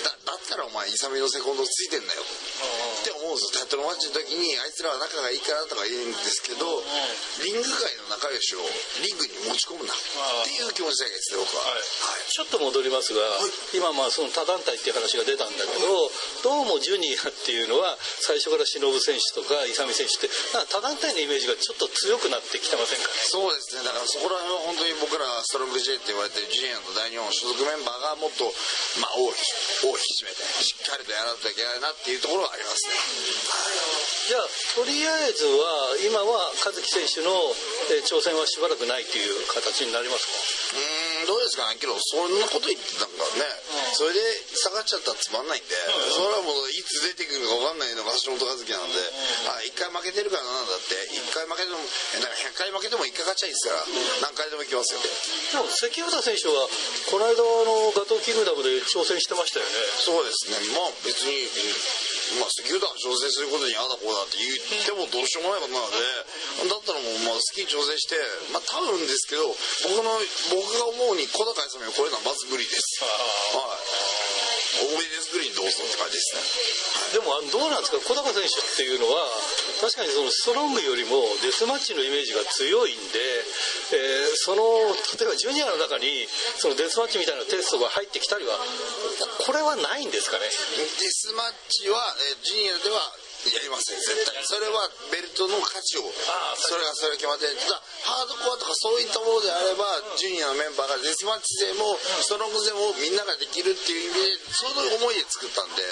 [0.01, 3.61] だだったらお前勇のセコンドついてんだよって思うんですよ。
[3.61, 6.62] タイトルマッチの時にあいつらは仲がいいからとか言うんですけど
[7.45, 8.63] リング界の仲良しを
[9.03, 9.97] リングに持ち込むなっ
[10.47, 11.83] ていう気持ちだけですね僕は、はい。
[12.31, 13.21] ちょっと戻りますが、
[13.75, 16.11] 今まあその他団体っていう話が出たんだけど、
[16.45, 20.33] どうもジュニアっていうのは最初から忍選手とか勇選手って
[20.71, 23.09] 他団体のイメージがちょっと強くなってきてませんか？
[23.09, 23.85] ねそうですね。
[23.85, 28.47] だからそこら辺は本当に僕らストロング J って言われてるジュニアと大日本所属メンバーがもっと
[29.01, 29.41] まあ大き
[29.83, 32.95] 大き締めてしっかりとやらないといけないなっていうところはありますね。
[34.31, 34.47] じゃあ
[34.79, 37.33] とりあえずは今は和樹選手の
[37.93, 40.27] えー挑戦はしばらくないという形になります
[40.73, 40.79] か？
[40.79, 43.47] うーんどうですかねけどそんなこと言ってたんからね、
[43.95, 44.21] それで
[44.57, 45.75] 下がっちゃったらつまんないんで、
[46.11, 48.99] それはもういつ出てくるか分かんないのが橋本和樹なんで、
[49.53, 50.97] あ一回負けてるからなんだって。
[51.13, 53.85] 一回負けてもだから100回負けても一回勝っちゃいいですから
[54.29, 55.01] 何回でもいきますよ。
[55.01, 55.09] で
[55.61, 56.69] も関浦選手は
[57.13, 61.49] この間あのガトーキングダムで挑戦してましたよねそうですねまあ別に
[62.41, 68.17] まあ関浦が挑戦することにあだこうだって言ってもどうしようもないことなのでだったらもうまあ好きに挑戦して
[68.53, 70.17] まあ多分ですけど僕の
[70.55, 73.05] 僕が思うに小高勇を超えるのはまず無理です。
[73.05, 74.22] はい
[74.73, 77.21] おめで作りにどうぞって感じですね。
[77.21, 78.01] でもあのどうなんですか？
[78.01, 79.21] 小高選手っていうのは
[79.85, 83.21] 確かにそのストロングよりもデスマッチのイメージが強いんで、
[83.93, 84.65] えーその
[85.13, 86.25] 例えばジュニアの中に
[86.57, 88.57] そのデスマッチみたいなテストが入ってきたりは
[89.45, 90.49] ここれはないんですかね？
[90.49, 90.51] デ
[91.13, 92.01] スマッチは、
[92.33, 92.97] えージュニアでは
[93.51, 94.45] やりません絶対。
[94.47, 96.07] それはベルトの価値を
[96.57, 99.85] それがそれが決まってるただハードコアとかそういったものであれば
[100.15, 105.83] ジュニアのメンバーがデスマッチ勢もストロング勢もみんなができるっていう意味でその思いで作ったんで、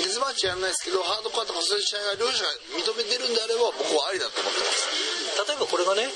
[0.00, 6.06] デスマッチやらないですけどハードコアとかそういう試合が両者が認めてるんであれば僕はありだと思ってます例えばこれがね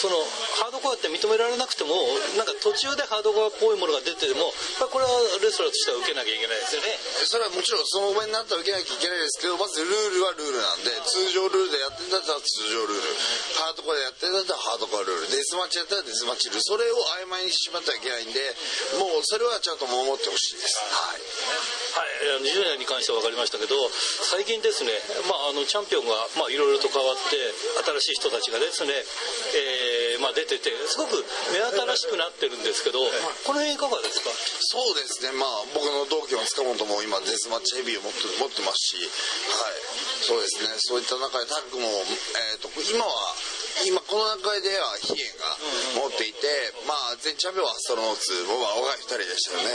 [0.00, 0.16] その
[0.62, 1.92] ハードコアって認められなくても
[2.36, 6.88] なんか途中でハードコアっぽいものが出ててもまあこれはレスラーとしては受けなきゃいけないですよね。
[7.28, 13.12] それはもちろんその場になったら受けなきゃいけないですけどまずルールはルールなんで通常ルールでやってんだったら通常ルール。
[13.60, 15.30] ハードコアでやってんだったらハードコアルール。
[15.30, 16.64] デスマッチやったらデスマッチルール。
[16.64, 18.40] それを曖昧にしてしまってはいけないんで
[18.98, 20.78] もうそれはちゃんと守ってほしいです。
[20.80, 21.20] はい。
[21.92, 22.08] は
[22.40, 23.76] い、20年に関しては分かりましたけど
[24.32, 24.96] 最近ですね、
[25.28, 27.36] まあ、あのチャンピオンがまあいろいろと変わって
[28.00, 31.18] 新しい人たちがですね、えーまあ、出ててすごく
[31.52, 33.02] 目新しくなってるんですけど
[33.44, 34.30] この辺いかがですか？
[34.32, 35.32] そうですね。
[35.36, 39.10] まあ僕の同期の塚本も今デスマッチヘビーを持って持ってますしは
[39.68, 39.74] い。
[40.22, 40.70] そうですね。
[40.78, 43.12] そういった中でタッグも、えー、と今は
[43.84, 46.46] 今この段階ではヒエンが持っていて、
[46.86, 49.74] まあ全チャンピオンはストローツ僕は若い2人でしたよね、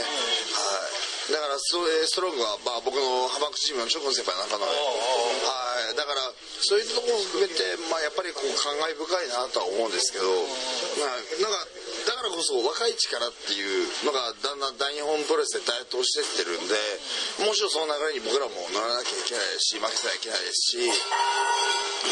[1.28, 1.32] い。
[1.36, 1.76] だからス
[2.16, 4.74] トロングは、まあ、僕の浜口チームの諸君先輩の中のはい
[5.98, 6.22] だから
[6.62, 7.58] そういうところも含めて、
[7.90, 11.66] まあ、やっぱりこう感慨深いなとは思うんですけど、まあ、なんか
[12.18, 16.74] からこそ若い力っていうのがだんだん大日本プロレスで台頭してってるんで
[17.46, 20.90] もちろんその流れに僕らも乗らなきゃいけないし負けてはいけないですし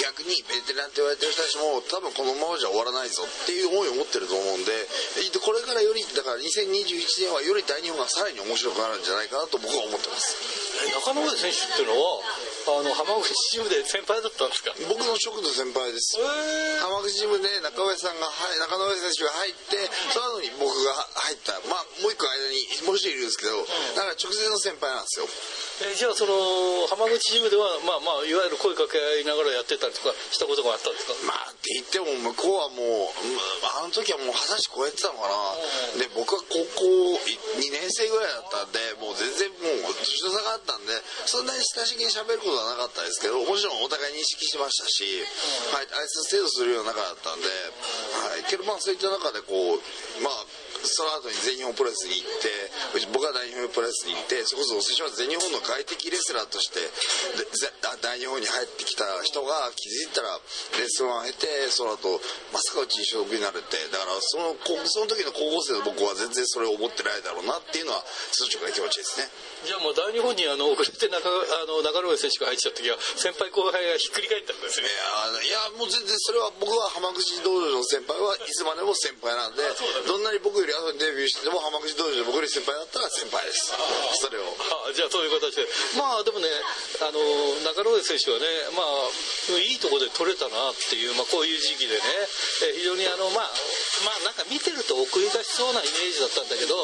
[0.03, 4.71] 逆にベテランって言われてる人たちも多分このままじゃ終わらないぞっていう思いを持ってると思うんで
[5.35, 10.39] でこれからよりだから2021年はより大日本がさらに面白くなるんじゃないかなと僕は思ってます。
[10.93, 12.21] 中野上選手っていうのは
[12.79, 14.75] あの浜口チームで先輩だったんですか？
[14.91, 16.19] 僕の直の先輩です。
[16.85, 20.95] 浜口チームで中上さんがはい中野上選手が入ってその後に僕が
[21.27, 23.57] 入ったまあもう一個間にもう一人いるんですけど
[23.97, 25.27] だから直接の先輩なんですよ。
[25.77, 26.33] えじゃあその
[26.89, 31.13] 浜口チームではまあまあいわゆる声かけ合いながらやってたりとかしたことがあったんですか？
[31.29, 33.37] まあって言っても向こうはもううん
[33.77, 36.01] あの時はもう二十歳超えてたのかな。
[36.01, 37.21] で僕は高校
[37.61, 40.93] 2年生ぐらいだったんでもう全然もう年の差があったんで
[41.29, 45.05] そんなに親しげに喋ることはなかったですけどもちろんお互い認識してましたし、
[45.77, 49.81] はい、挨拶程度するような仲だったんで、はい、けどまあそういった中でこう
[50.23, 50.47] まあ
[50.83, 56.81] その後に全日本プロレスに行って僕は大日本プロレスに行ってそれこそ最初は全日本の外敵レスラーとして
[58.03, 60.39] 大日本に入ってきた人が気づいたら
[60.79, 62.21] レッスンを経てその後
[62.53, 63.77] まさかうちに所属になるって。
[63.91, 69.29] だからそのこその時の高校生の僕は全然それを思ってないだろうなっていうのは率直な気持ちですね。
[69.65, 74.89] じゃあもう大日本にあの遅れて中あの中野上選手が入っちゃった時は先輩後輩がひっくり返ったんですね。
[74.89, 79.63] いやいやもう全然それは僕は浜口道場の先輩はいつまでも先輩なんで
[80.07, 83.71] どんなに僕より後にデビューしても浜口道場で僕より先輩だったら先輩です。
[84.19, 84.51] それを。
[84.91, 86.49] あじゃあそういう形でまあでもね
[87.07, 87.19] あの
[87.63, 92.03] 中野上選手はねまあいいところで取れたなっていう、まあ、こういう時期でね
[92.67, 93.51] え非常にあのまあ
[94.05, 96.75] まあなんか見てると送り出しそうなイメージだったんだけど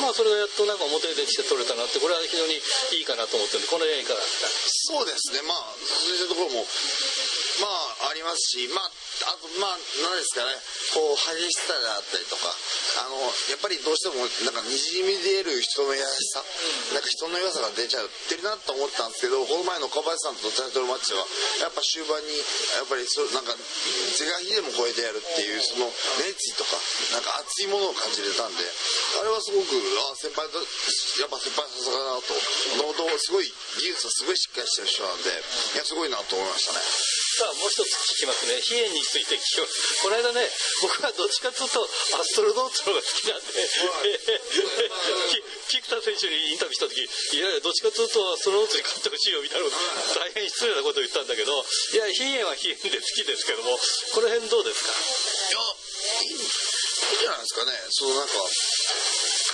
[0.00, 2.56] まあそれがやっとなんか表に出てきて取れたなってこれは非常に
[2.96, 4.96] いいかなと思ってるんでこの辺いかがですか？
[4.96, 5.42] そうですね。
[5.44, 6.64] まあそういったところも
[7.60, 8.90] まあありますしまあ
[9.24, 10.52] あとまあ何ですかね
[10.92, 12.52] こう激しさであったりとか
[13.00, 13.16] あの
[13.48, 16.44] やっぱりどうしてもなんかにじみ出る人の優しさ
[16.92, 21.24] なんか人の良さが出ちゃってるなと思ったんですけどこの前の小林さんとタイトルマッチは
[21.64, 22.36] やっぱ終盤に
[22.76, 25.88] やっぱりそなんか是が非でも超えてやるっていうその
[26.20, 26.76] 熱意とか
[27.16, 28.60] なんか熱いものを感じれたんで
[29.20, 29.72] あれはすごく
[30.12, 32.32] あ先輩とやっぱ先輩さすがだなと
[32.84, 33.48] もともとすごい
[33.80, 36.80] 技術がすごいしっかりしてる人なんでいやすごいなと思いましたね。
[37.36, 38.56] さあもう一つ聞きますね。
[39.06, 40.42] ついて聞きますこの間ね
[40.82, 43.54] 僕はどっちかというとアストロノーツの方が好きなんで、
[45.70, 49.78] き菊田選手にインタビューした時いやいやどっちかというとアストロノーツに勝ってほしいよみたいなこと
[50.20, 53.78] 大変失礼なことを言ったんだけどいや飛燕は飛燕で好きですけども
[54.14, 54.90] この辺どうですか？
[54.90, 55.62] いや
[56.26, 57.70] いいいいんじゃないですかね。
[57.90, 58.34] そのなんか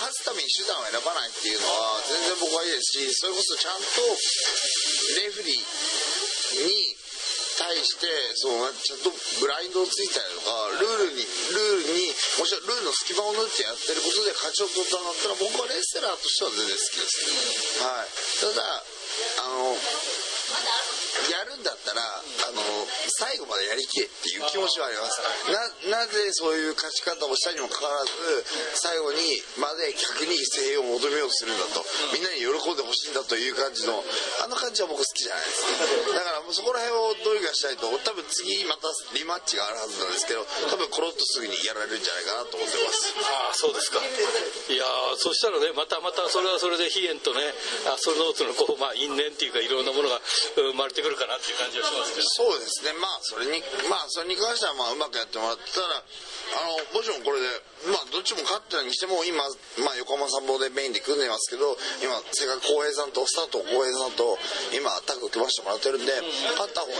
[0.01, 3.85] 勝つために手段を選ばないっていうのは全然僕はいいですしそれこそちゃんと
[5.21, 5.61] レフェリー
[6.65, 6.97] に
[7.73, 8.05] 対して
[8.37, 9.09] そのちゃんと
[9.41, 17.81] ブラインドをついたりとかルールにルールにもちろんルールの隙間を縫ってやってることで勝ちを取ったんだったら僕はレスラーとしては全然好きです。
[17.81, 18.13] はい。
[18.45, 18.61] ただ
[19.41, 19.73] あの
[21.33, 22.61] やるんだらあの
[23.17, 25.21] 最後までやりきれっていう気持ちはあります。
[25.89, 28.11] ななぜそういう勝ち方をしたにもかかわらず
[28.75, 29.19] 最後に
[29.57, 31.85] まで客に声援を求めようとするんだと。
[32.13, 34.03] みんなに喜んでほしいんだという感じの
[34.43, 36.13] あの感じは僕好きじゃないです。
[36.13, 37.87] だからもうそこら辺をどうにかしたいと。
[38.03, 43.13] 多分次またリマッチがあるはずなんですけど多分コロッとすぐにやられるんじゃないかなと思ってます。
[43.23, 43.99] ああそうですか。
[43.99, 47.41] いやーそしたらねまたまたそれはそれで飛燕とね
[47.93, 50.19] アストロノーツのこう、まあ、因縁っていうかいろんなものが
[50.55, 51.82] 生まれてくるかなっていう感じは。
[51.83, 53.59] そうですね、まあ、それに、
[53.89, 57.47] まあ、それに関しては、まあ、うまくやってもらったら、あの、もちろんこれで、
[57.87, 59.43] まあ、どっちも勝ってたにしても、今、
[59.83, 64.37] まあ、横浜参謀でメインで組んでますけど、今、瀬川浩平さんと、スタート浩平さんと、
[64.71, 66.13] 今、タッグ組ませてもらってるんで、
[66.55, 66.95] 勝った方に、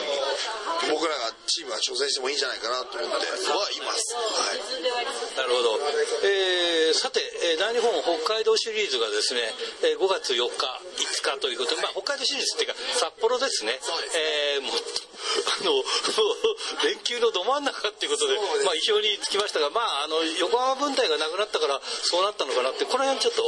[0.92, 4.16] 僕らが、チームが挑戦してもいいんじゃないかなと思ってはいます。
[4.16, 4.60] はい。
[5.38, 5.80] なるほど。
[6.24, 7.20] えーさて、
[7.52, 9.42] えー大日本北海道シリーズがですね、
[9.84, 10.68] えー5月4日、
[11.00, 13.80] 5日ということで、まあ、北海道シリーズっていうか、札幌ですね。
[14.16, 14.76] えーもう、
[15.62, 15.84] あの、
[16.86, 23.44] 連休のど真ん中っていうことで、まあ、意表につきましたが、まあ、あの、横浜分隊がなくなったから、そうなったのかなって、この辺ちょっと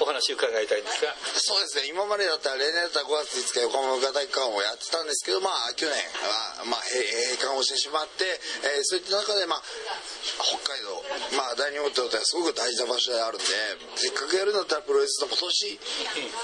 [0.00, 1.14] お話伺いたいんですが。
[1.36, 8.24] そうですね、今までだったら、例年だったら5月5日、横浜文化体育館をやってたんですけど、まあ、去年は、まあ、閉館をしてしまって、
[8.62, 9.62] えーそういった中で、まあ、
[10.38, 11.02] 北海道、
[11.36, 13.46] まあ、大日本にとってはすごく大事な場所であるんで、
[13.96, 15.80] せっかくやるんだったら、プロレスの今年、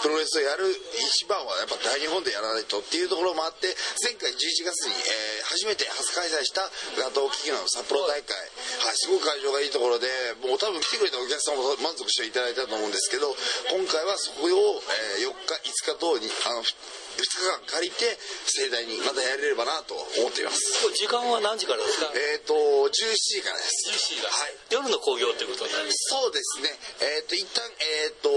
[0.02, 6.62] プロレスをやる一番は、やっぱ大日本でやらないとっていうところもあって、前回11月に、えー初めて初開催した
[6.96, 8.36] ガトーキキの札幌大会、
[8.82, 10.01] はい、すごく会場がいいところで、
[10.42, 13.30] もう多分来てくれたお客さんも満足していただいたと思うんですけど、
[13.70, 14.82] 今回はそこを、
[15.18, 15.54] えー4日、
[15.90, 20.60] 5日とに、あの、2日間借りて、盛大にまたやれればなと思っています。
[20.96, 22.10] 時間は何時からですか？
[22.14, 23.90] えっ、と、17時からです。
[23.90, 24.56] 17時がはい。
[24.70, 25.96] 夜の興行ということになります。
[26.08, 26.70] そうですね。
[27.00, 28.30] えっ、と、一旦、えっ、と、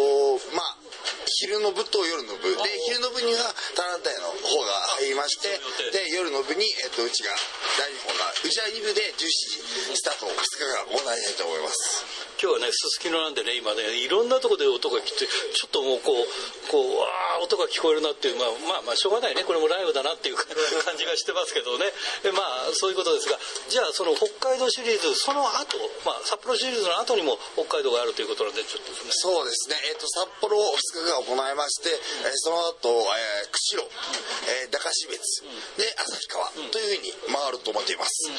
[0.56, 0.78] まあ、
[1.26, 2.50] 昼の部と夜の部。
[2.50, 5.50] で、昼の部には、タランタイの方が入りまして、
[5.92, 7.32] で、夜の部に、えっ、と、うちが、
[7.78, 12.25] 大日本が、うちは2部で17時、スタートを2日間行いたいと思います。
[12.42, 16.26] 今日はね、すすきのなんでね、今ね、いろんなとこで音が来て、ちょっともうこう、
[16.72, 20.46] こう、わー、音が聞こえるなっていう、まあまあまあ、しょうがないね、これもライブだなっていう感
[20.98, 21.86] じがしてますけどね。
[22.24, 29.12] えまあ、そういうことですが、じゃあ、その北海道シリーズ、その後、まあ、札幌シリーズの後にも北海道があるということなんで、ちょっとね。
[29.12, 33.90] そうですね、えっと札幌2日間行いまして、えーその後、えー釧路、
[34.64, 35.42] えー高標別、
[35.78, 38.30] で旭川というふうに回ると思っています。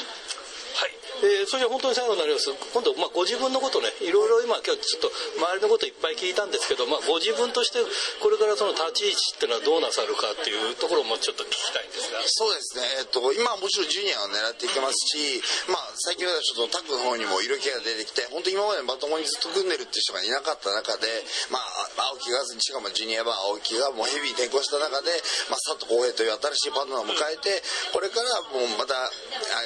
[0.77, 0.93] はい。
[1.25, 2.53] えーそれじゃ本当に最後になります。
[2.53, 5.09] 今度、まあ、ご自分のことね、いろいろ今、今日ちょっと
[5.41, 7.81] 周りのこといっぱい聞いたんですけど、まあ、ご自分として、
[8.21, 12.21] これからその立ち位置っていうのはどうなさるかっていうところもちょっと聞きたいんですが。
[12.27, 21.07] そうですね、えっと、今はもちろんジュニアを狙っていけますし、まあ、最近はちょっとタッグの方にも色気が出てきて、本当に今までまともにずっと組んでるっていう人がいなかった中で、
[21.49, 25.09] まあ、青木が、しかもジュニア版青木がもうヘビーに転向した中で、
[25.49, 27.63] まあ、佐藤浩平という新しいパートナーを迎えて、
[27.93, 29.09] これからもうまた、あ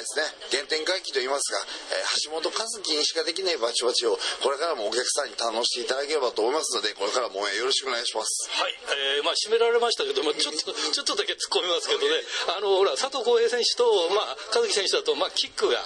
[0.00, 1.58] ですね、原点回帰といいますが、
[1.90, 8.50] えー橋本和樹にしかできないバチバチを、これからもお客さんに楽しんでいただければと思いますので、これからも応援よろしくお願いします。
[8.50, 8.74] はい、
[9.16, 12.22] えーまあ、締められましたけど、まあ、ちょっと、 ちょっとだけ突っ込みますけどね、
[12.56, 15.82] あの、ほら、佐藤浩平選手と、まあ、和樹選手だと、まあ、キックが、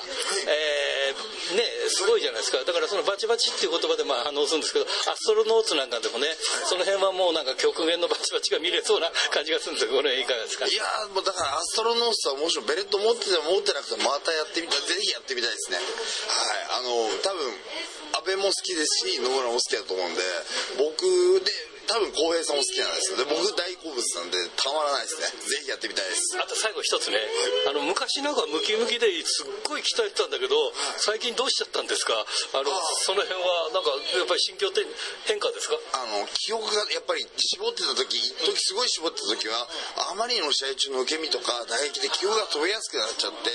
[0.47, 0.86] えー
[1.55, 2.59] ね、すごいじゃないですか。
[2.65, 6.27] だから、そのバチバチっていう言葉で、まあ、反応するんですけど、アストロノーツなんかでもね、
[6.67, 10.67] その辺はもうなんか極限のバチバチが見れそうな感じがするんですけど、これいかがですか？
[10.67, 10.83] いや
[11.15, 15.79] もうだからアストロノースはもちろんベレット持ってても持ってなくてもまたやってみたいぜひやってみたいですね。
[15.79, 15.87] はい。
[16.81, 17.55] あの多分
[18.17, 20.23] 安倍も好きですし野村も好きだと思うんで
[20.79, 21.53] 僕で
[21.87, 23.19] 多分浩平さんも好きなんですよ。
[23.19, 25.31] で僕大好物なんでたまらないですね。
[25.47, 26.37] ぜひやってみたいです。
[26.39, 27.19] あと最後一つね、
[27.71, 30.55] あの昔なんかムキムキですっごい鍛えてたんだけど、
[30.99, 32.15] 最近どうしちゃったんですか？
[32.19, 32.71] あの、
[33.07, 34.83] その辺はなんかやっぱり心境って
[35.31, 35.79] 変化ですか？
[35.95, 39.67] あの記憶がやっぱり絞ってた時一時すごい絞ってた時は
[40.11, 43.51] あまりの試合中の受け身とか打撃で記憶が飛びやすくなっちゃって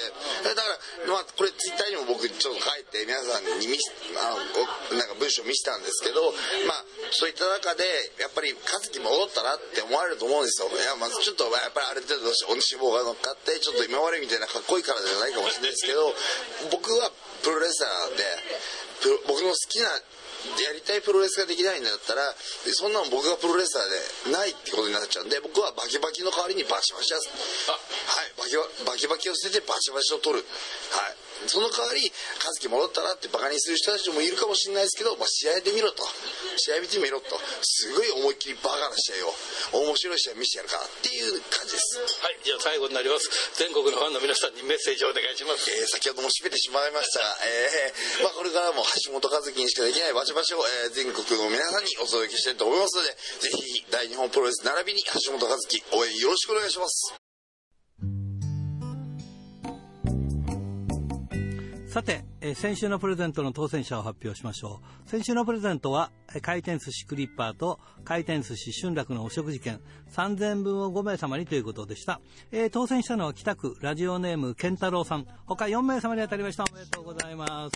[0.47, 0.63] だか
[1.05, 6.31] ら、まあ、これツイッターにも僕ちょっと書いて皆さんに見せあのごなんか文章見せたんですけど
[6.67, 7.83] まあそういった中で
[8.21, 10.69] やっぱり和樹戻ったなって思われると思うんですよ。
[10.69, 16.13] いやまずちょっとやっぱりある程度脂肪が乗っかってちょっと今までみたいなかっこいいからじゃないかもしれないですけど
[16.69, 17.09] 僕は
[17.41, 18.23] プロレスラーで
[19.01, 19.89] プロ僕の好きな
[20.57, 22.21] やりたいプロレスができないんだったら
[22.73, 27.29] そんなの僕がプロレスラーでないってことになっちゃうんで僕はバキバキの代わりにバチバチやす。
[27.69, 27.77] は
[28.25, 30.41] いバキババキバキを捨ててバチバチを取る。
[30.41, 31.30] はい。
[31.47, 32.11] その代わり
[32.43, 36.03] 和樹戻ったらってバカにする人たちもいるかもしれないですけど、まあ、試合で見ろと
[36.57, 39.17] 試合見てみろとすごい思いっきりバカな試
[39.73, 43.29] 合を面白い試合見せてやるからっていう感じですはい、じゃあ最後になります。
[43.57, 45.69] 全国のファンの皆さんにメッセージをお願いします。
[45.71, 57.30] えー先ほども締めてしまいましたが、えーまあ、これからも橋本和樹にしかできないバチバチを、えー全国の皆さんにお届けしたいと思いますのでぜひ大日本プロレス並びに橋本和樹応援よろしくお願いします
[61.91, 65.09] さて、え先週のプレゼントの当選者を発表しましょう。
[65.09, 69.81] 先週のプレゼントは、え回転寿司クリッパーと回転寿司春楽のお食事券
[70.13, 72.21] 3000分を5名様にということでした。
[72.53, 75.27] えー当選したのは北区ラジオネーム健太郎さん。
[75.45, 76.63] 他4名様に当たりました。
[76.71, 77.73] おめでとうございます。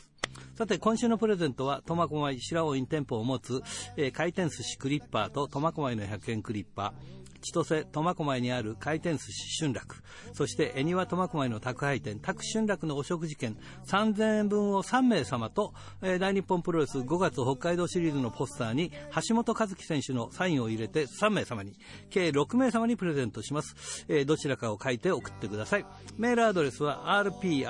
[0.58, 3.62] さて、今週のプレゼントは、苫小牧白尾イン店舗を持つ、
[3.98, 10.02] えー回転寿司クリッパーと苫小牧の100円クリッパー、千歳苫小牧にある回転寿司春楽、
[10.34, 18.92] そして恵庭苫小牧の宅配店、宅春楽のお食事券3000円分を3名様と、えー大日本プロレス5月北海道シリーズのポスターに
[19.28, 21.74] 橋本和樹選手のサインを入れて3名様に、
[22.10, 24.06] 計6名様にプレゼントします。
[24.08, 25.86] えーどちらかを書いて送ってください。
[26.18, 27.66] メールアドレスは rpro.hbc.co.jp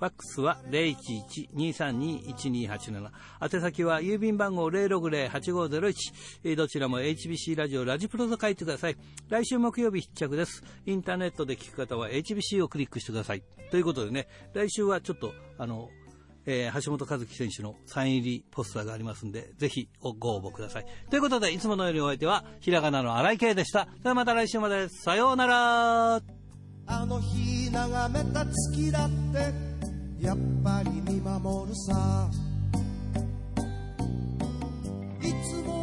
[0.00, 3.10] ファックスは011-232-1287。
[3.42, 6.56] 宛先は郵便番号060-8501。
[6.56, 8.96] どちらも HBC ラジオラジプロと書いてください。
[9.28, 10.64] 来週木曜日必着です。
[10.86, 13.42] インターネットで聞く方は HBC をクリックしてください。
[13.70, 15.90] ということでね、来週はちょっと、あの、
[16.46, 20.86] えー橋本和樹選手のサイン入りポスターがありますんで、ぜひご応募ください。
[21.10, 23.86] ということで、いつものようにお相手は、ひらがなの荒井圭でした。
[24.02, 24.88] ではまた来週まで。
[24.88, 26.22] さようなら
[26.92, 29.52] あの日眺めた月だって
[30.20, 32.28] やっぱり見守るさ。
[35.22, 35.79] いつも